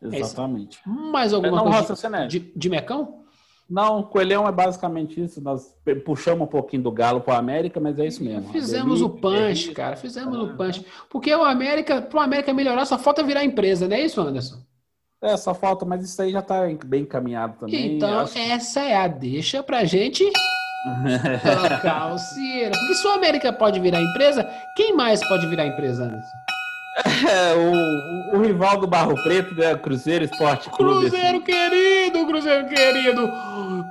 [0.02, 0.80] Exatamente.
[0.86, 3.20] É Mais alguma não, coisa de, de, de Mecão?
[3.70, 5.40] Não, Coelhão é basicamente isso.
[5.42, 8.52] Nós puxamos um pouquinho do Galo para o América, mas é isso mesmo.
[8.52, 9.96] Fizemos o punch, cara.
[9.96, 10.84] Fizemos o punch.
[11.08, 14.58] Porque o América, para o América melhorar, só falta virar empresa, não é isso, Anderson?
[15.22, 17.98] É, só falta, mas isso aí já está bem encaminhado também.
[17.98, 18.40] Então, acho...
[18.40, 20.24] essa é a deixa para gente
[21.70, 22.18] tocar o.
[22.18, 26.49] Porque se o América pode virar empresa, quem mais pode virar empresa, Anderson?
[27.30, 29.76] É, o, o, rival do Barro Preto, né?
[29.76, 31.10] Cruzeiro Esporte Clube.
[31.10, 31.42] Cruzeiro assim.
[31.42, 33.32] querido, Cruzeiro querido.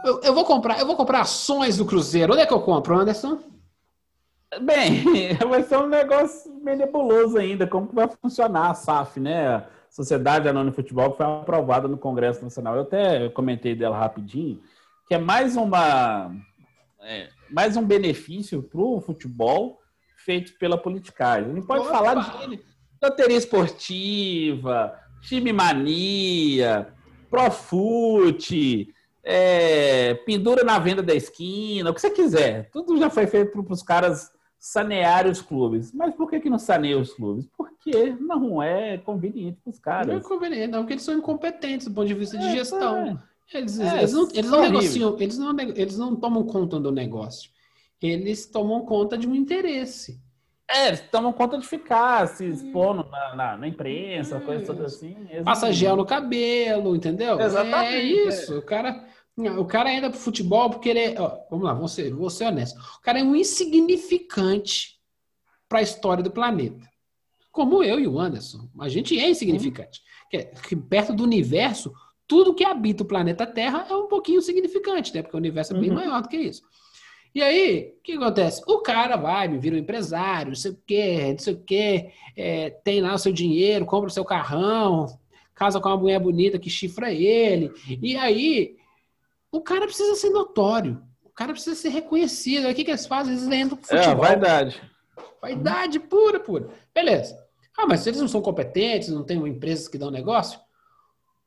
[0.04, 2.32] Eu, eu, vou comprar, eu vou comprar ações do Cruzeiro.
[2.32, 3.38] Onde é que eu compro, Anderson?
[4.62, 5.04] Bem,
[5.48, 9.64] vai ser um negócio meio nebuloso ainda, como que vai funcionar a SAF, né?
[9.90, 12.76] Sociedade Anônima de Futebol, que foi aprovada no Congresso Nacional.
[12.76, 14.60] Eu até comentei dela rapidinho,
[15.06, 16.30] que é mais uma
[17.00, 19.80] é, mais um benefício para o futebol
[20.16, 21.52] feito pela politicagem.
[21.52, 21.90] Não pode Opa.
[21.90, 22.60] falar de
[23.02, 26.92] loteria esportiva, time mania,
[27.30, 32.70] profute, é, pendura na venda da esquina, o que você quiser.
[32.70, 35.92] Tudo já foi feito para os caras sanearem os clubes.
[35.92, 37.46] Mas por que, que não saneia os clubes?
[37.56, 40.08] Porque não é conveniente para os caras.
[40.08, 42.96] Não é conveniente, não, porque eles são incompetentes do ponto de vista de é, gestão.
[42.96, 43.18] É.
[43.58, 47.50] Eles, é, eles, não, eles não negociam, eles não, eles não tomam conta do negócio.
[48.00, 50.20] Eles tomam conta de um interesse.
[50.70, 54.44] É, eles tomam conta de ficar se expondo na, na, na imprensa, isso.
[54.44, 55.16] coisa toda assim.
[55.42, 57.40] Passa gel no cabelo, entendeu?
[57.40, 57.94] Exatamente.
[57.94, 58.54] É isso.
[58.54, 58.58] É.
[58.58, 59.08] O cara,
[59.58, 61.14] o cara entra pro futebol porque ele é.
[61.18, 62.78] Ó, vamos lá, vou ser, vou ser honesto.
[62.98, 64.98] O cara é um insignificante
[65.68, 66.86] para a história do planeta.
[67.50, 68.68] Como eu e o Anderson.
[68.78, 70.02] A gente é insignificante.
[70.30, 71.92] Que, é, que perto do universo,
[72.26, 75.22] tudo que habita o planeta Terra é um pouquinho significante, né?
[75.22, 75.96] Porque o universo é bem uhum.
[75.96, 76.62] maior do que isso.
[77.34, 78.62] E aí, o que acontece?
[78.66, 82.10] O cara vai, me vira um empresário, não sei o quê, não sei o quê,
[82.36, 85.06] é, tem lá o seu dinheiro, compra o seu carrão,
[85.54, 87.70] casa com uma mulher bonita que chifra ele.
[88.02, 88.76] E aí,
[89.52, 91.02] o cara precisa ser notório.
[91.24, 92.66] O cara precisa ser reconhecido.
[92.66, 93.32] Aí o que, que eles fazem?
[93.34, 94.24] Eles entram pro É, futebol.
[94.24, 94.82] vaidade.
[95.40, 96.68] Vaidade pura, pura.
[96.92, 97.38] Beleza.
[97.76, 100.58] Ah, mas se eles não são competentes, não têm empresas que dão negócio,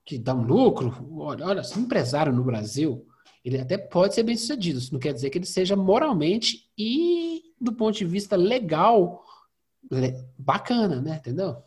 [0.05, 3.05] que dão lucro, olha, olha, se um empresário no Brasil,
[3.43, 4.79] ele até pode ser bem sucedido.
[4.79, 9.23] Isso não quer dizer que ele seja moralmente e do ponto de vista legal
[9.91, 11.17] le- bacana, né?
[11.17, 11.57] Entendeu?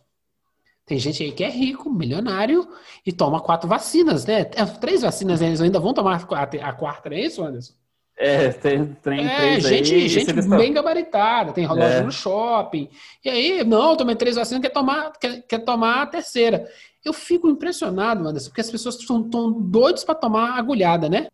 [0.87, 2.69] Tem gente aí que é rico, milionário
[3.07, 4.41] e toma quatro vacinas, né?
[4.55, 7.73] É, Três vacinas, eles ainda vão tomar a quarta, não é isso, Anderson?
[8.17, 10.09] É, tem, tem É, três gente, aí.
[10.09, 12.03] gente bem gabaritada, tem loja É.
[12.03, 12.89] no shopping.
[13.25, 16.69] E aí, não, tomei três vacinas, quer tomar, quer, quer tomar a terceira.
[17.05, 21.27] Eu fico impressionado, Anderson, porque as pessoas estão tão doidas para tomar agulhada, né?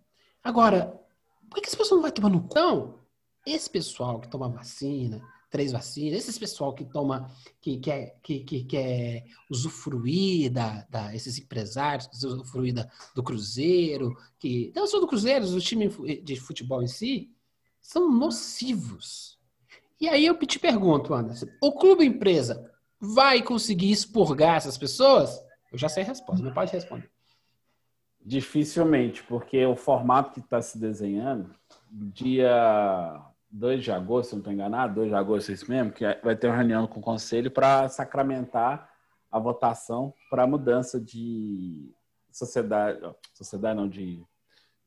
[0.42, 0.98] Agora,
[1.48, 2.98] por que, que as pessoas não vão tomar no cão?
[3.46, 8.64] Esse pessoal que toma vacina, três vacinas, esses pessoal que toma, que quer, que, que
[8.64, 15.09] quer usufruir da, da, esses empresários, que usufruir da, do Cruzeiro, que não só do
[15.09, 15.88] Cruzeiro, do time
[16.22, 17.31] de futebol em si,
[17.81, 19.38] são nocivos.
[20.00, 25.38] E aí eu te pergunto, Anderson, o clube empresa vai conseguir expurgar essas pessoas?
[25.72, 27.11] Eu já sei a resposta, não pode responder.
[28.22, 31.54] Dificilmente, porque o formato que está se desenhando,
[31.90, 33.18] dia
[33.50, 36.37] 2 de agosto, se não estou enganado, 2 de agosto é isso mesmo, que vai
[36.37, 38.90] ter uma reunião com o conselho para sacramentar
[39.30, 41.90] a votação para a mudança de
[42.30, 43.00] sociedade,
[43.33, 44.22] sociedade não, de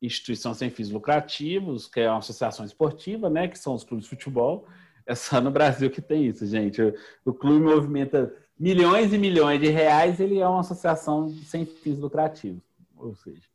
[0.01, 4.09] instituição sem fins lucrativos, que é uma associação esportiva, né, que são os clubes de
[4.09, 4.67] futebol.
[5.05, 6.81] É só no Brasil que tem isso, gente.
[6.81, 6.93] O,
[7.25, 12.61] o clube movimenta milhões e milhões de reais, ele é uma associação sem fins lucrativos
[13.07, 13.47] ou seja,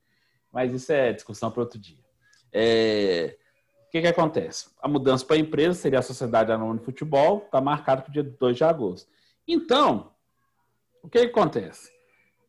[0.53, 2.05] mas isso é discussão para outro dia.
[2.53, 3.37] É,
[3.87, 4.69] o que, que acontece?
[4.83, 8.13] A mudança para a empresa seria a Sociedade Anônima de Futebol, está marcado para o
[8.13, 9.09] dia 2 de agosto.
[9.47, 10.13] Então,
[11.03, 11.91] o que, que acontece?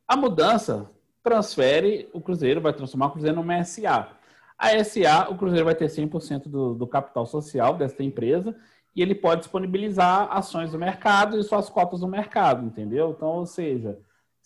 [0.07, 0.89] A mudança
[1.23, 4.09] transfere o Cruzeiro, vai transformar o Cruzeiro numa SA.
[4.57, 8.55] A SA, o Cruzeiro vai ter 100% do, do capital social dessa empresa
[8.93, 13.11] e ele pode disponibilizar ações do mercado e suas cotas no mercado, entendeu?
[13.11, 13.97] Então, ou seja,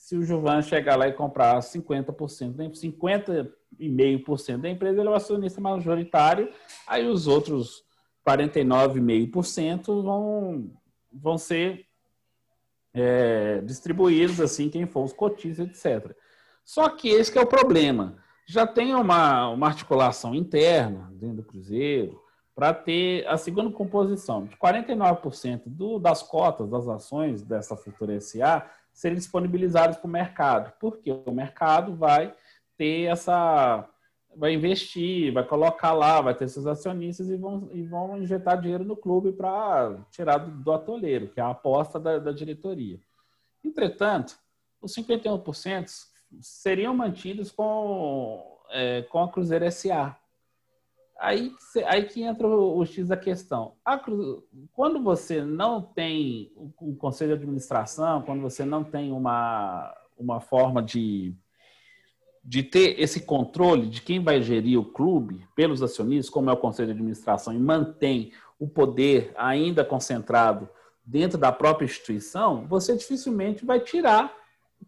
[0.04, 2.14] se o Juvan chegar lá e comprar 50%,
[2.74, 6.52] 50,5% da empresa, ele é o acionista majoritário,
[6.86, 7.86] aí os outros
[8.28, 10.74] 49,5% vão,
[11.10, 11.86] vão ser
[12.94, 16.14] é, distribuídos assim, quem for os cotistas, etc.
[16.66, 18.18] Só que esse que é o problema.
[18.46, 22.22] Já tem uma, uma articulação interna dentro do Cruzeiro
[22.54, 24.44] para ter a segunda composição.
[24.48, 30.74] De 49% do, das cotas das ações dessa futura SA serem disponibilizados para o mercado,
[30.80, 32.34] porque o mercado vai
[32.78, 33.88] ter essa.
[34.36, 38.86] vai investir, vai colocar lá, vai ter seus acionistas e vão, e vão injetar dinheiro
[38.86, 43.00] no clube para tirar do, do atoleiro, que é a aposta da, da diretoria.
[43.64, 44.38] Entretanto,
[44.82, 45.90] os 51%
[46.42, 50.18] seriam mantidos com, é, com a Cruzeiro SA.
[51.20, 51.54] Aí,
[51.86, 53.74] aí que entra o, o X da questão.
[53.86, 54.00] A,
[54.74, 60.82] quando você não tem um conselho de administração, quando você não tem uma, uma forma
[60.82, 61.34] de,
[62.44, 66.58] de ter esse controle de quem vai gerir o clube pelos acionistas, como é o
[66.58, 70.70] conselho de administração, e mantém o poder ainda concentrado
[71.06, 74.34] dentro da própria instituição, você dificilmente vai tirar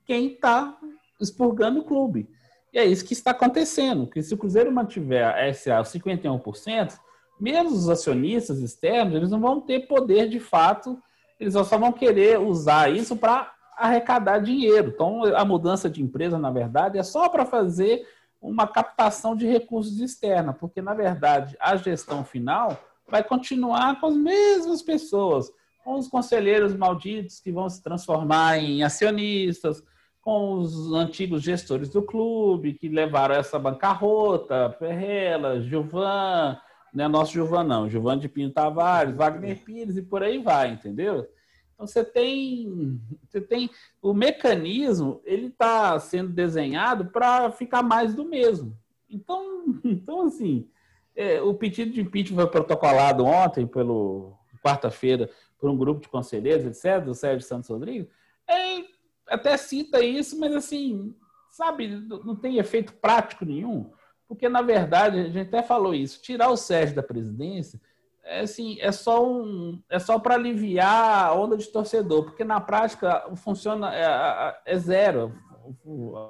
[0.05, 0.77] quem está
[1.19, 2.29] expurgando o clube.
[2.75, 6.99] E é isso que está acontecendo, que se o Cruzeiro mantiver a SA 51%,
[7.39, 11.01] mesmo os acionistas externos, eles não vão ter poder de fato,
[11.39, 14.91] eles só vão querer usar isso para arrecadar dinheiro.
[14.93, 18.05] Então, a mudança de empresa, na verdade, é só para fazer
[18.41, 24.17] uma captação de recursos externa, porque, na verdade, a gestão final vai continuar com as
[24.17, 25.49] mesmas pessoas,
[25.81, 29.81] com os conselheiros malditos que vão se transformar em acionistas,
[30.25, 36.59] com os antigos gestores do clube que levaram essa bancarrota, Ferrela, Gilvan,
[36.91, 40.71] não é nosso Gilvan não, Gilvan de Pinho Tavares, Wagner Pires e por aí vai,
[40.71, 41.29] entendeu?
[41.75, 43.69] Então você tem, você tem
[44.01, 48.75] o mecanismo, ele está sendo desenhado para ficar mais do mesmo.
[49.07, 50.67] Então, então assim,
[51.15, 54.33] é, o pedido de impeachment foi protocolado ontem, pelo
[54.63, 58.07] quarta-feira, por um grupo de conselheiros, etc., do Sérgio Santos Rodrigues.
[58.47, 58.94] É,
[59.27, 61.15] até cita isso, mas assim,
[61.49, 63.91] sabe, não tem efeito prático nenhum,
[64.27, 67.79] porque na verdade, a gente até falou isso, tirar o Sérgio da presidência
[68.25, 72.59] é assim, é só um, é só para aliviar a onda de torcedor, porque na
[72.59, 75.31] prática funciona é, é zero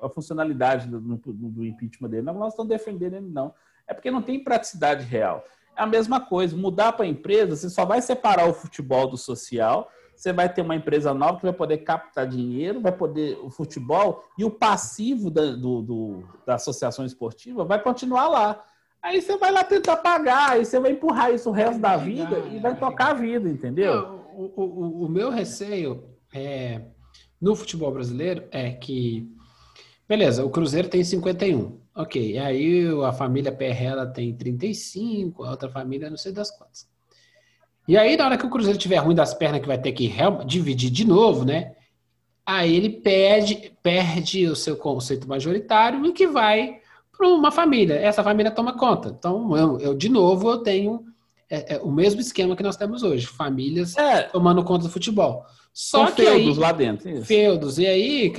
[0.02, 2.24] a funcionalidade do, do, impeachment dele.
[2.24, 3.54] Não, nós estamos defendendo ele não.
[3.88, 5.44] É porque não tem praticidade real.
[5.76, 9.18] É a mesma coisa, mudar para a empresa, você só vai separar o futebol do
[9.18, 13.50] social, você vai ter uma empresa nova que vai poder captar dinheiro, vai poder o
[13.50, 18.64] futebol e o passivo da, do, do, da associação esportiva vai continuar lá.
[19.02, 22.40] Aí você vai lá tentar pagar, aí você vai empurrar isso o resto da vida
[22.52, 24.20] e vai tocar a vida, entendeu?
[24.36, 26.82] O, o, o meu receio é,
[27.40, 29.32] no futebol brasileiro é que,
[30.08, 36.10] beleza, o Cruzeiro tem 51, ok, aí a família Perrela tem 35, a outra família
[36.10, 36.90] não sei das quantas.
[37.88, 40.12] E aí, na hora que o Cruzeiro tiver ruim das pernas, que vai ter que
[40.46, 41.74] dividir de novo, né?
[42.46, 46.80] Aí ele perde, perde o seu conceito majoritário e que vai
[47.16, 47.96] para uma família.
[47.96, 49.16] Essa família toma conta.
[49.18, 51.04] Então, eu, eu de novo, eu tenho
[51.50, 53.26] é, é, o mesmo esquema que nós temos hoje.
[53.26, 54.24] Famílias é.
[54.24, 55.46] tomando conta do futebol.
[55.74, 57.10] Só Com que feudos aí, lá dentro.
[57.10, 57.26] Isso.
[57.26, 57.78] Feudos.
[57.78, 58.34] E aí,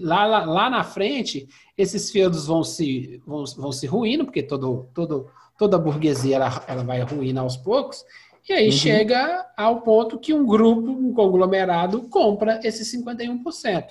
[0.00, 4.88] lá, lá, lá, na frente, esses feudos vão se, vão, vão se ruindo, porque todo,
[4.92, 8.04] todo, toda burguesia ela, ela vai ruindo aos poucos.
[8.48, 8.72] E aí uhum.
[8.72, 13.88] chega ao ponto que um grupo, um conglomerado, compra esses 51%.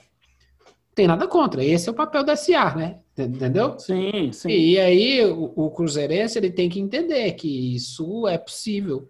[0.93, 1.63] Tem nada contra.
[1.63, 2.99] Esse é o papel da SA, né?
[3.17, 3.77] Entendeu?
[3.77, 4.49] Sim, sim.
[4.49, 9.09] E aí o, o Cruzeirense ele tem que entender que isso é possível.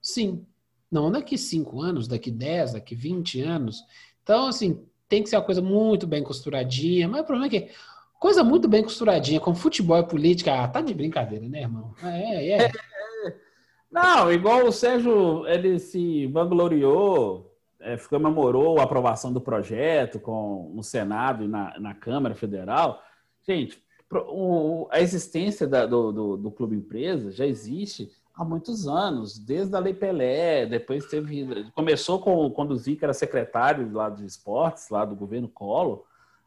[0.00, 0.44] Sim.
[0.90, 3.82] Não daqui 5 anos, daqui 10, daqui 20 anos.
[4.22, 7.06] Então, assim, tem que ser uma coisa muito bem costuradinha.
[7.06, 7.70] Mas o problema é que
[8.18, 11.94] coisa muito bem costuradinha, com futebol e política, ah, tá de brincadeira, né, irmão?
[12.02, 12.70] É, é.
[13.92, 13.94] É.
[13.94, 20.82] Não, igual o Sérgio, ele se vangloriou, é, comemorou a aprovação do projeto com no
[20.82, 23.00] Senado e na, na Câmara Federal.
[23.46, 29.38] Gente, o, a existência da, do, do, do, Clube Empresa já existe há muitos anos,
[29.38, 31.70] desde a Lei Pelé, depois teve.
[31.74, 36.04] Começou com quando o Zica era secretário lá dos esportes, lá do governo Collor,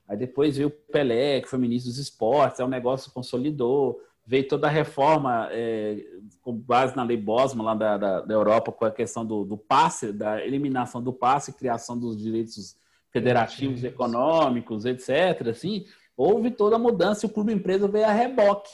[0.08, 4.48] aí depois veio o Pelé, que foi ministro dos esportes, aí o negócio consolidou veio
[4.48, 6.06] toda a reforma é,
[6.44, 9.58] com base na lei Bosman lá da, da, da Europa com a questão do, do,
[9.58, 12.78] passe, da eliminação do passe, criação dos direitos
[13.10, 15.48] federativos, econômicos, etc.
[15.48, 18.70] Assim, houve toda a mudança e o clube empresa veio a reboque,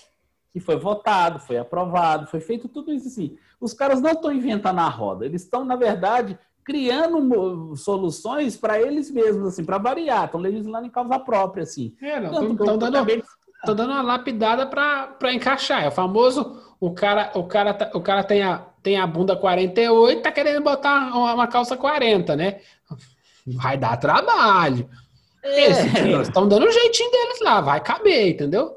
[0.52, 3.38] que foi votado, foi aprovado, foi feito tudo isso assim.
[3.58, 9.10] Os caras não estão inventando a roda, eles estão, na verdade, criando soluções para eles
[9.10, 11.96] mesmos, assim, para variar, estão legislando em causa própria, assim.
[12.02, 13.06] É, não, estão dando,
[13.66, 15.84] tô dando uma lapidada para encaixar.
[15.84, 19.36] É o famoso, o cara, o cara, tá, o cara tem, a, tem a bunda
[19.36, 22.62] 48, tá querendo botar uma, uma calça 40, né?
[23.46, 24.90] Vai dar trabalho.
[25.44, 26.22] É.
[26.22, 28.76] Estão dando o um jeitinho deles lá, vai caber, entendeu?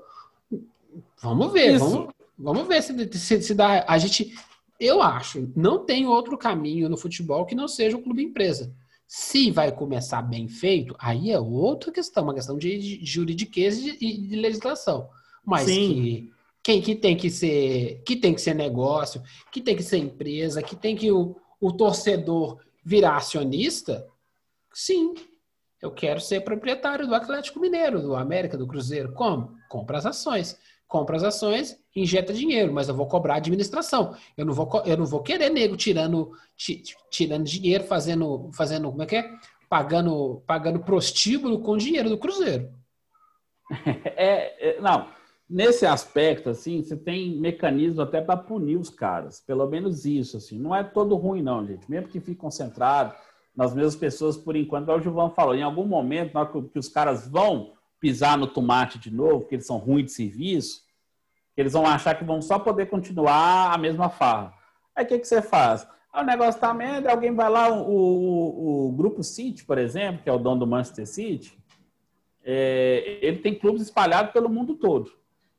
[1.22, 3.85] Vamos ver, vamos, vamos ver se, se, se dá.
[3.88, 4.35] A gente,
[4.79, 8.72] eu acho, não tem outro caminho no futebol que não seja o clube empresa.
[9.09, 14.29] Se vai começar bem feito, aí é outra questão, uma questão de, juridiqueza e de,
[14.29, 15.09] de, legislação.
[15.42, 15.94] Mas Sim.
[15.94, 19.97] que quem que tem que ser, que tem que ser negócio, que tem que ser
[19.97, 24.07] empresa, que tem que o, o torcedor virar acionista,
[24.75, 25.14] sim.
[25.81, 29.14] Eu quero ser proprietário do Atlético Mineiro, do América, do Cruzeiro.
[29.14, 29.57] Como?
[29.71, 34.16] Compra as ações compra as ações, injeta dinheiro, mas eu vou cobrar administração.
[34.37, 36.33] Eu não vou, eu não vou querer nego tirando,
[37.11, 39.31] tirando dinheiro, fazendo, fazendo, como é que é?
[39.68, 42.72] Pagando, pagando prostíbulo com dinheiro do Cruzeiro.
[44.16, 45.09] É, é, não,
[45.48, 49.40] nesse aspecto, assim, você tem mecanismo até para punir os caras.
[49.40, 50.59] Pelo menos isso, assim.
[50.59, 51.88] Não é todo ruim, não, gente.
[51.88, 53.14] Mesmo que fique concentrado
[53.55, 54.90] nas mesmas pessoas por enquanto.
[54.90, 58.99] O Gilvão falou, em algum momento, na hora que os caras vão pisar no tomate
[58.99, 60.83] de novo, que eles são ruins de serviço,
[61.57, 64.55] eles vão achar que vão só poder continuar a mesma farra.
[64.95, 65.87] Aí o que, que você faz?
[66.15, 70.29] o negócio tá merda, alguém vai lá, o, o, o, Grupo City, por exemplo, que
[70.29, 71.57] é o dono do Manchester City,
[72.45, 75.13] é, ele tem clubes espalhados pelo mundo todo.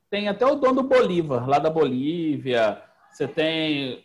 [0.09, 4.03] Tem até o dono do Bolívar, lá da Bolívia, você tem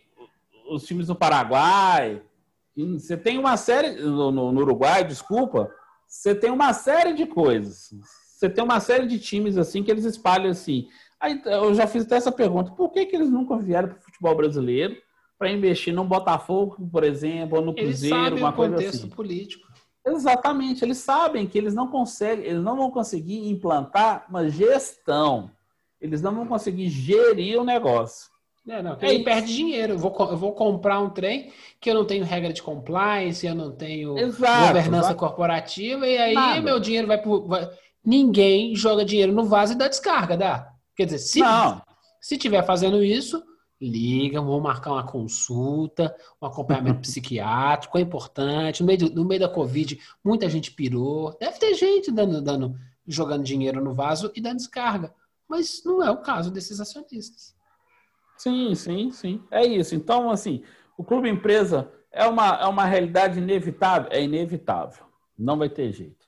[0.69, 2.21] os times do Paraguai,
[2.75, 5.69] você tem uma série, no, no Uruguai, desculpa,
[6.07, 7.91] você tem uma série de coisas
[8.45, 10.87] você tem uma série de times assim que eles espalham assim.
[11.19, 14.01] Aí eu já fiz até essa pergunta: por que, que eles nunca vieram para o
[14.01, 14.95] futebol brasileiro
[15.37, 19.09] para investir no Botafogo, por exemplo, ou no Cruzeiro, uma coisa assim?
[19.09, 19.65] político.
[20.05, 25.49] Exatamente, eles sabem que eles não conseguem, eles não vão conseguir implantar uma gestão.
[25.99, 28.29] Eles não vão conseguir gerir o negócio.
[28.67, 29.93] É, não, aí perde dinheiro.
[29.93, 33.53] Eu vou, eu vou comprar um trem que eu não tenho regra de compliance, eu
[33.53, 36.61] não tenho exato, governança corporativa, e aí Nada.
[36.61, 37.69] meu dinheiro vai, por, vai
[38.05, 40.73] ninguém joga dinheiro no vaso e dá descarga, dá?
[40.95, 41.81] Quer dizer, se, não.
[42.21, 43.43] se tiver fazendo isso,
[43.81, 48.81] liga, vamos marcar uma consulta, um acompanhamento psiquiátrico, é importante.
[48.81, 51.35] No meio, do, no meio da Covid, muita gente pirou.
[51.39, 52.75] Deve ter gente dando, dando,
[53.07, 55.13] jogando dinheiro no vaso e dando descarga.
[55.47, 57.55] Mas não é o caso desses acionistas.
[58.37, 59.43] Sim, sim, sim.
[59.51, 59.95] É isso.
[59.95, 60.63] Então, assim,
[60.97, 64.09] o clube empresa é uma, é uma realidade inevitável?
[64.11, 65.05] É inevitável.
[65.37, 66.24] Não vai ter jeito.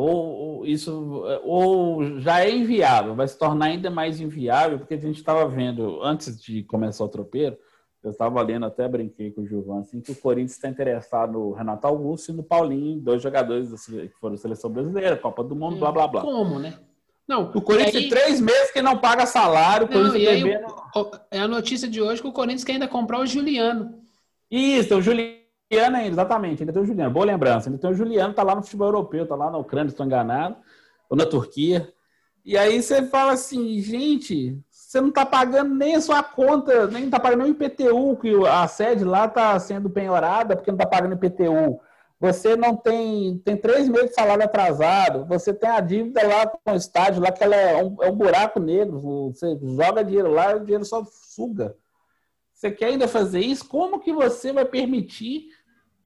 [0.00, 5.18] Ou, isso ou já é inviável, vai se tornar ainda mais inviável, porque a gente
[5.18, 7.58] estava vendo, antes de começar o tropeiro,
[8.02, 11.52] eu estava lendo, até brinquei com o Gilvan, assim, que o Corinthians está interessado no
[11.52, 15.92] Renato Augusto e no Paulinho, dois jogadores que foram seleção brasileira, Copa do Mundo, blá
[15.92, 16.22] blá blá.
[16.22, 16.78] Como, né?
[17.28, 18.00] Não, o Corinthians aí...
[18.00, 20.74] tem três meses que não paga salário, não, e aí, devendo...
[21.30, 24.00] É a notícia de hoje que o Corinthians quer ainda comprar o Juliano.
[24.50, 25.39] Isso, o Juliano
[25.78, 27.12] ainda, exatamente, ainda tem o Juliano.
[27.12, 29.90] Boa lembrança, ainda tem o Juliano, tá lá no futebol europeu, tá lá na Ucrânia,
[29.90, 30.56] estou enganado,
[31.08, 31.92] ou na Turquia.
[32.44, 37.04] E aí você fala assim, gente, você não está pagando nem a sua conta, nem
[37.04, 40.86] está pagando nem o IPTU, que a sede lá está sendo penhorada porque não está
[40.86, 41.80] pagando IPTU.
[42.18, 46.72] Você não tem, tem três meses de salário atrasado, você tem a dívida lá com
[46.72, 49.00] o estádio, lá que ela é um, é um buraco negro,
[49.32, 51.76] você joga dinheiro lá, o dinheiro só suga.
[52.52, 53.66] Você quer ainda fazer isso?
[53.66, 55.46] Como que você vai permitir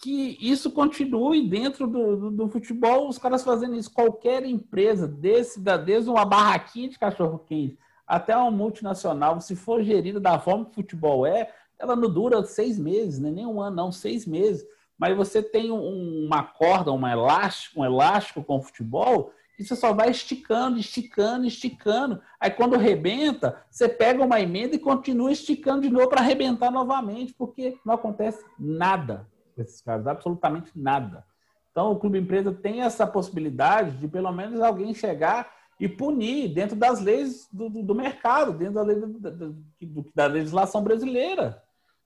[0.04, 3.90] que isso continue dentro do, do, do futebol, os caras fazendo isso?
[3.90, 10.38] Qualquer empresa, desse, desde uma barraquinha de cachorro-quente até uma multinacional, se for gerida da
[10.38, 13.30] forma que o futebol é, ela não dura seis meses, né?
[13.30, 14.62] nem um ano, não, seis meses.
[14.98, 19.74] Mas você tem um, uma corda, um elástico, um elástico com o futebol, e você
[19.74, 22.20] só vai esticando, esticando, esticando.
[22.38, 27.32] Aí quando rebenta, você pega uma emenda e continua esticando de novo para arrebentar novamente,
[27.32, 31.24] porque não acontece nada com esses caras, absolutamente nada.
[31.70, 36.76] Então o clube empresa tem essa possibilidade de pelo menos alguém chegar e punir dentro
[36.76, 41.60] das leis do, do, do mercado, dentro da, lei, do, da legislação brasileira,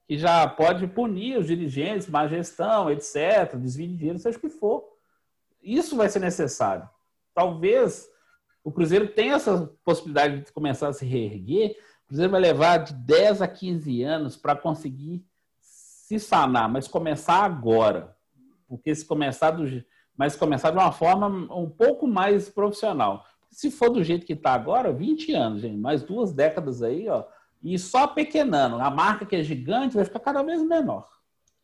[0.06, 4.48] que já pode punir os dirigentes, má gestão, etc., desvio de dinheiro, seja o que
[4.48, 4.88] for.
[5.62, 6.88] Isso vai ser necessário.
[7.34, 8.08] Talvez
[8.64, 12.94] o Cruzeiro tenha essa possibilidade de começar a se reerguer, o Cruzeiro vai levar de
[12.94, 15.22] 10 a 15 anos para conseguir
[16.08, 18.16] se sanar, mas começar agora.
[18.66, 19.64] Porque se começar do,
[20.16, 23.26] mas começar de uma forma um pouco mais profissional.
[23.50, 27.24] Se for do jeito que está agora, 20 anos, gente, mais duas décadas aí, ó,
[27.62, 28.76] e só pequenando.
[28.76, 31.06] A marca que é gigante vai ficar cada vez menor.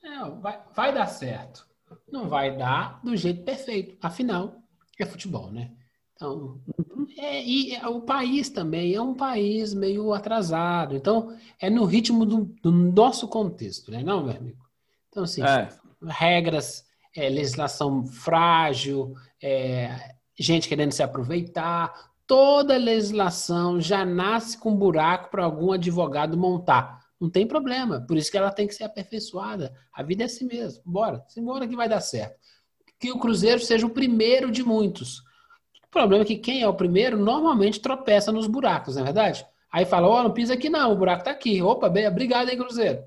[0.03, 1.66] É, vai, vai dar certo.
[2.07, 3.97] Não vai dar do jeito perfeito.
[4.03, 4.57] Afinal,
[4.99, 5.72] é futebol, né?
[6.15, 6.61] Então,
[7.19, 10.95] é, e é, o país também é um país meio atrasado.
[10.95, 14.03] Então, é no ritmo do, do nosso contexto, né?
[14.03, 14.65] Não, meu amigo?
[15.09, 15.69] Então, assim, é.
[16.07, 16.85] regras,
[17.17, 21.93] é, legislação frágil, é, gente querendo se aproveitar.
[22.27, 27.05] Toda legislação já nasce com um buraco para algum advogado montar.
[27.21, 28.01] Não tem problema.
[28.01, 29.75] Por isso que ela tem que ser aperfeiçoada.
[29.93, 30.83] A vida é assim mesmo.
[30.85, 31.25] Bora.
[31.29, 32.37] Simbora que vai dar certo.
[32.99, 35.23] Que o Cruzeiro seja o primeiro de muitos.
[35.95, 39.47] Problema é que quem é o primeiro normalmente tropeça nos buracos, não é verdade?
[39.70, 41.62] Aí fala, ó, oh, não pisa aqui não, o buraco tá aqui.
[41.62, 43.05] Opa, bem, obrigado aí, Cruzeiro.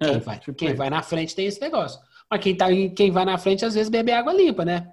[0.00, 2.00] É, quem, vai, tipo quem vai na frente tem esse negócio.
[2.30, 4.90] Mas quem, tá, quem vai na frente, às vezes, bebe água limpa, né?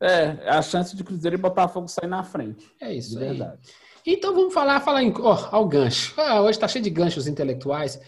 [0.00, 2.68] É, é a chance de Cruzeiro e Botafogo sair na frente.
[2.80, 3.60] É isso, de verdade.
[4.04, 5.14] Então vamos falar, falar em.
[5.20, 6.20] Ó, oh, ao gancho.
[6.20, 8.00] Ah, hoje tá cheio de ganchos intelectuais.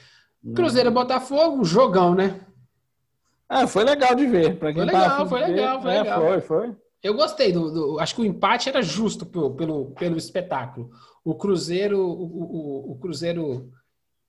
[0.52, 2.40] Cruzeiro e Botafogo, jogão, né?
[3.48, 4.58] É, foi legal de ver.
[4.58, 6.20] Pra quem foi legal, foi legal, foi é, legal.
[6.20, 6.85] Foi, foi.
[7.06, 10.90] Eu gostei do, do, Acho que o empate era justo pelo, pelo, pelo espetáculo.
[11.24, 13.70] O Cruzeiro, o, o, o Cruzeiro,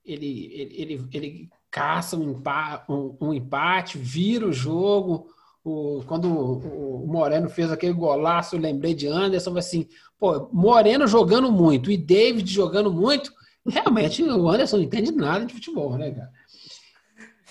[0.04, 5.28] ele, ele, ele, ele caça um empate, um, um empate, vira o jogo
[5.68, 9.86] o, quando o, o, Moreno fez aquele golaço, eu lembrei de Anderson, assim,
[10.18, 13.32] pô, Moreno jogando muito e David jogando muito,
[13.66, 16.30] realmente o Anderson não entende nada de futebol, né, cara?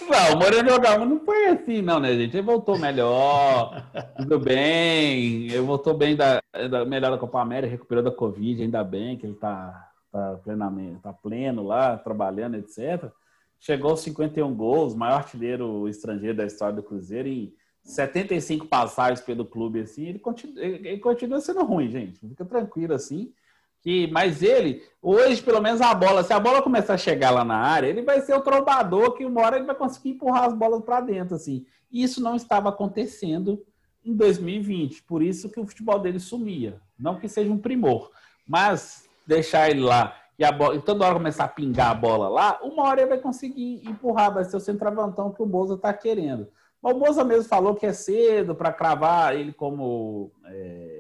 [0.02, 2.36] Não, o Moreno jogava não foi assim, não, né, gente?
[2.36, 3.84] Ele voltou melhor,
[4.18, 6.40] tudo bem, ele voltou bem da,
[6.70, 11.02] da melhor da Copa América, recuperou da Covid, ainda bem que ele tá, tá plenamente,
[11.02, 13.12] tá pleno lá, trabalhando, etc.
[13.60, 19.46] Chegou aos 51 gols, maior artilheiro estrangeiro da história do Cruzeiro em 75 passagens pelo
[19.46, 22.20] clube, assim, ele continua, ele continua sendo ruim, gente.
[22.20, 23.34] Fica tranquilo assim.
[23.88, 27.46] Que, mas ele, hoje, pelo menos a bola, se a bola começar a chegar lá
[27.46, 30.54] na área, ele vai ser o trombador que uma hora ele vai conseguir empurrar as
[30.54, 31.66] bolas para dentro, assim.
[31.90, 33.66] E isso não estava acontecendo
[34.04, 35.04] em 2020.
[35.04, 36.82] Por isso que o futebol dele sumia.
[37.00, 38.12] Não que seja um primor,
[38.46, 42.28] mas deixar ele lá e a bola, e toda hora começar a pingar a bola
[42.28, 45.94] lá, uma hora ele vai conseguir empurrar, vai ser o centroavantão que o Boza está
[45.94, 46.50] querendo.
[46.82, 50.97] O Moza mesmo falou que é cedo para cravar ele como, é,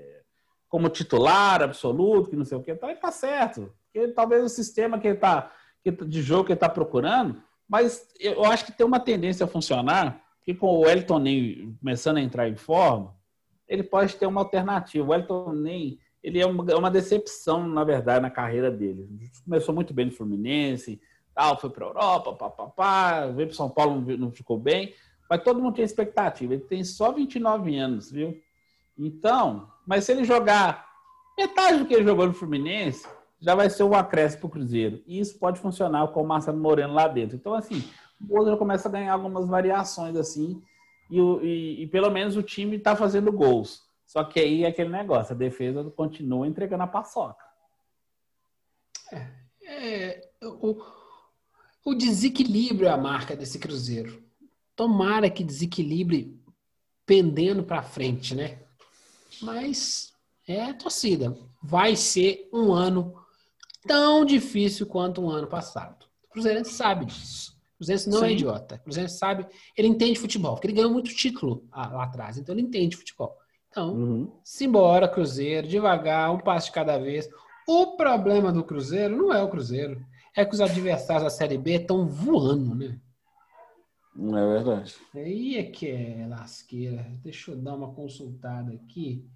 [0.69, 2.71] como titular absoluto, que não sei o que.
[2.71, 3.71] Então, ele tá certo.
[3.91, 5.51] Porque talvez o sistema que ele tá,
[5.83, 9.47] que, de jogo que ele está procurando, mas eu acho que tem uma tendência a
[9.47, 13.15] funcionar, que com o Elton Ney começando a entrar em forma,
[13.67, 15.05] ele pode ter uma alternativa.
[15.05, 19.09] O Elton Ney, ele é uma, é uma decepção, na verdade, na carreira dele.
[19.43, 21.01] Começou muito bem no Fluminense,
[21.35, 24.93] tal, foi para a Europa, papapá, veio para São Paulo, não ficou bem.
[25.29, 26.53] Mas todo mundo tem expectativa.
[26.53, 28.41] Ele tem só 29 anos, viu?
[28.97, 30.85] Então, mas se ele jogar
[31.37, 33.07] metade do que ele jogou no Fluminense,
[33.39, 35.01] já vai ser um acréscimo para o Cruzeiro.
[35.07, 37.37] E isso pode funcionar com o Marcelo Moreno lá dentro.
[37.37, 37.83] Então, assim,
[38.19, 40.61] o Bozo começa a ganhar algumas variações, assim,
[41.09, 43.83] e, e, e pelo menos o time está fazendo gols.
[44.05, 47.45] Só que aí é aquele negócio, a defesa continua entregando a paçoca.
[49.11, 49.27] É,
[49.63, 50.81] é, o,
[51.85, 54.21] o desequilíbrio é a marca desse Cruzeiro.
[54.75, 56.37] Tomara que desequilibre
[57.05, 58.66] pendendo para frente, né?
[59.41, 60.13] Mas
[60.47, 61.37] é torcida.
[61.61, 63.13] Vai ser um ano
[63.85, 66.05] tão difícil quanto um ano passado.
[66.25, 67.57] O Cruzeiro sabe disso.
[67.75, 68.27] O Cruzeiro não é Sim.
[68.27, 68.75] é idiota.
[68.75, 72.63] O Cruzeiro sabe, ele entende futebol, porque ele ganhou muito título lá atrás, então ele
[72.63, 73.37] entende futebol.
[73.69, 74.31] Então, uhum.
[74.43, 77.29] simbora, Cruzeiro, devagar, um passo de cada vez.
[77.67, 80.03] O problema do Cruzeiro não é o Cruzeiro,
[80.35, 82.99] é que os adversários da Série B estão voando, né?
[84.19, 84.95] É verdade.
[85.13, 87.05] Aí é que é lasqueira.
[87.23, 89.29] Deixa eu dar uma consultada aqui.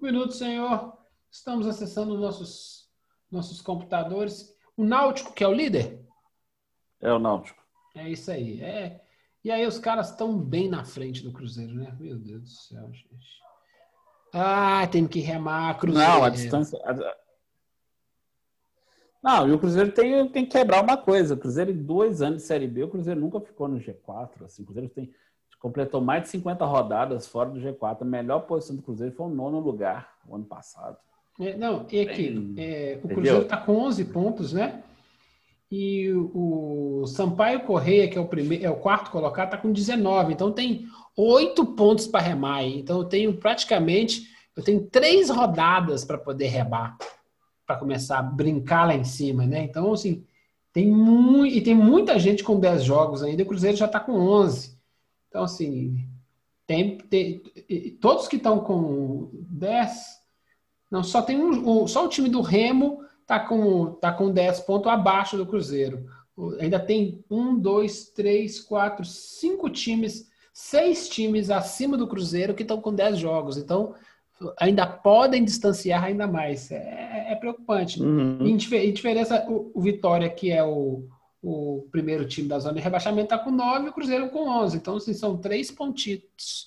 [0.00, 0.96] Um minuto, senhor.
[1.30, 2.90] Estamos acessando nossos,
[3.30, 4.54] nossos computadores.
[4.76, 6.04] O Náutico, que é o líder?
[7.00, 7.62] É o Náutico.
[7.94, 8.60] É isso aí.
[8.60, 9.02] É.
[9.42, 11.96] E aí os caras estão bem na frente do Cruzeiro, né?
[11.98, 13.40] Meu Deus do céu, gente.
[14.34, 16.08] Ah, tem que remar Cruzeiro.
[16.08, 16.78] Não, a distância.
[19.26, 21.34] Não, e o Cruzeiro tem, tem que quebrar uma coisa.
[21.34, 24.44] O Cruzeiro, em dois anos de Série B, o Cruzeiro nunca ficou no G4.
[24.44, 25.10] Assim, o Cruzeiro tem,
[25.58, 28.02] completou mais de 50 rodadas fora do G4.
[28.02, 30.96] A melhor posição do Cruzeiro foi o nono lugar o ano passado.
[31.40, 34.84] É, não, e aqui, é, o Cruzeiro está com 11 pontos, né?
[35.72, 39.72] E o, o Sampaio Correia, que é o, primeiro, é o quarto colocado, está com
[39.72, 40.34] 19.
[40.34, 42.62] Então tem oito pontos para remar.
[42.62, 46.96] Então eu tenho praticamente eu tenho três rodadas para poder rebar
[47.66, 49.64] para começar a brincar lá em cima, né?
[49.64, 50.24] Então, assim,
[50.72, 51.54] tem muito.
[51.54, 54.78] E tem muita gente com 10 jogos ainda, o Cruzeiro já está com 11.
[55.28, 56.06] Então, assim,
[56.66, 57.42] tem, tem
[58.00, 59.90] todos que estão com 10.
[60.90, 61.86] Não, só tem um.
[61.86, 66.06] Só o time do Remo tá com, tá com 10 pontos abaixo do Cruzeiro.
[66.60, 72.80] Ainda tem um, dois, três, quatro, cinco times, seis times acima do Cruzeiro que estão
[72.80, 73.56] com 10 jogos.
[73.56, 73.94] Então,
[74.58, 76.70] ainda podem distanciar ainda mais.
[76.70, 78.02] É, é preocupante.
[78.02, 78.38] Uhum.
[78.46, 81.08] Em, em, diferença, o, o, Vitória, que é o,
[81.42, 84.76] o primeiro time da zona de rebaixamento, está com 9 e o Cruzeiro com 11.
[84.76, 86.66] Então, assim, são três pontitos.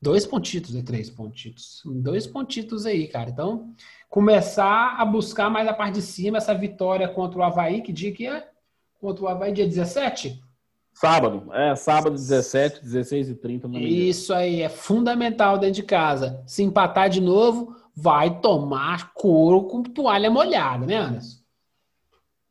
[0.00, 1.82] Dois pontitos e três pontitos.
[1.84, 3.30] Dois pontitos aí, cara.
[3.30, 3.74] Então,
[4.08, 8.12] começar a buscar mais a parte de cima, essa vitória contra o Havaí, que dia
[8.12, 8.48] que é?
[9.00, 10.40] Contra o Havaí, dia 17?
[11.00, 13.68] Sábado, é, sábado 17, 16 e 30.
[13.78, 16.42] Isso aí, é fundamental dentro de casa.
[16.44, 21.38] Se empatar de novo, vai tomar couro com toalha molhada, né, Anderson?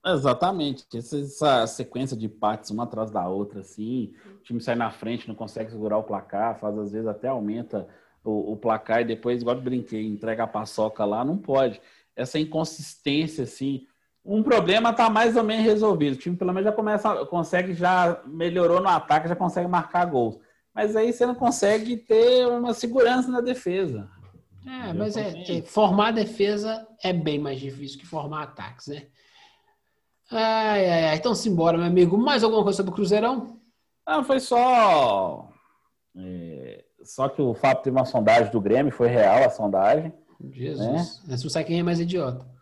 [0.05, 0.85] Exatamente.
[0.95, 5.35] Essa sequência de empates uma atrás da outra, assim, o time sai na frente, não
[5.35, 7.85] consegue segurar o placar, faz às vezes até aumenta
[8.23, 11.81] o, o placar e depois, igual eu brinquei, entrega a paçoca lá, não pode.
[12.15, 13.85] Essa inconsistência, assim,
[14.27, 16.13] um problema está mais ou menos resolvido.
[16.13, 20.37] O time pelo menos já começa, consegue, já melhorou no ataque, já consegue marcar gols.
[20.75, 24.09] Mas aí você não consegue ter uma segurança na defesa.
[24.65, 29.07] É, mas é, é, formar defesa é bem mais difícil que formar ataques, né?
[30.29, 31.15] Ai, ai, ai.
[31.15, 32.17] Então simbora, meu amigo.
[32.17, 33.57] Mais alguma coisa sobre o Cruzeirão?
[34.05, 35.49] Não, foi só.
[36.17, 40.11] É, só que o Fábio teve uma sondagem do Grêmio, foi real a sondagem.
[40.51, 41.23] Jesus.
[41.25, 41.37] Né?
[41.37, 42.56] Você não sabe quem é mais idiota.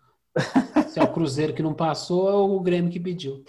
[0.89, 3.43] Se é o Cruzeiro que não passou, é o Grêmio que pediu.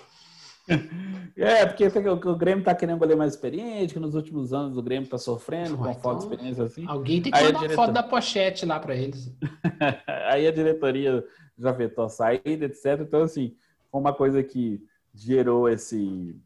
[1.36, 5.08] É, porque o Grêmio tá querendo goleiro mais experiente, que nos últimos anos o Grêmio
[5.08, 6.84] tá sofrendo com então, falta de experiência assim.
[6.88, 7.76] Alguém tem que mandar diretor...
[7.76, 9.32] foto da pochete lá para eles.
[10.30, 11.24] Aí a diretoria
[11.58, 13.00] já vetou a saída, etc.
[13.00, 13.54] Então, assim,
[13.90, 14.82] foi uma coisa que
[15.14, 16.36] gerou esse,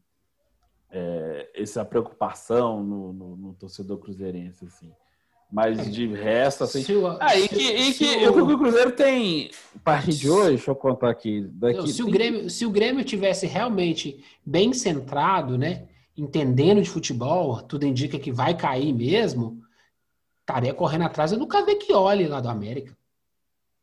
[0.91, 4.91] é, essa preocupação no, no, no torcedor cruzeirense, assim.
[5.51, 5.83] Mas é.
[5.83, 6.81] de resto, assim.
[6.81, 10.55] Se o, ah, e que, e que o, o Cruzeiro tem, a partir de hoje,
[10.55, 11.41] deixa eu contar aqui.
[11.51, 12.05] Daqui, não, se, tem...
[12.05, 15.87] o Grêmio, se o Grêmio tivesse realmente bem centrado, né?
[16.17, 19.61] Entendendo de futebol, tudo indica que vai cair mesmo,
[20.39, 22.95] estaria correndo atrás do Cavecchioli lá do América.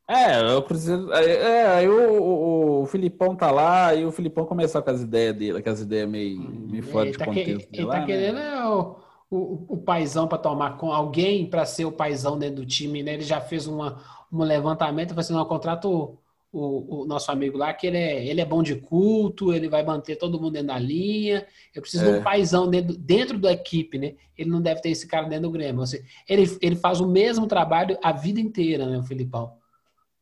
[0.08, 1.12] É, o Cruzeiro.
[1.12, 5.36] É, aí o, o, o, Filipão tá lá e o Filipão começou com as ideias
[5.36, 7.68] dele, com as ideias meio, meio fora é, de tá contexto.
[7.68, 8.06] Que, ele tá né?
[8.06, 8.96] querendo é, o,
[9.30, 13.14] o, o paizão para tomar com alguém para ser o paizão dentro do time, né?
[13.14, 14.02] Ele já fez uma,
[14.32, 16.18] um levantamento, vai ser um contrato
[16.50, 19.84] o, o, nosso amigo lá, que ele é, ele é bom de culto, ele vai
[19.84, 21.46] manter todo mundo dentro da linha.
[21.74, 22.06] Eu preciso é.
[22.06, 22.22] de um é.
[22.22, 24.14] paizão dentro, dentro da equipe, né?
[24.36, 25.86] Ele não deve ter esse cara dentro do Grêmio.
[25.86, 29.52] Seja, ele, ele faz o mesmo trabalho a vida inteira, né, o Filipão?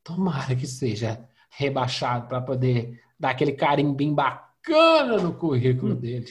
[0.02, 3.56] Tomara que seja rebaixado para poder dar aquele
[3.94, 6.26] bem bacana bacana no currículo dele.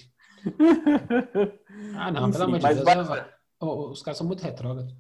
[1.98, 3.92] Ah, não, Enfim, pelo amor de Deus.
[3.92, 4.94] Os caras são muito retrógrados.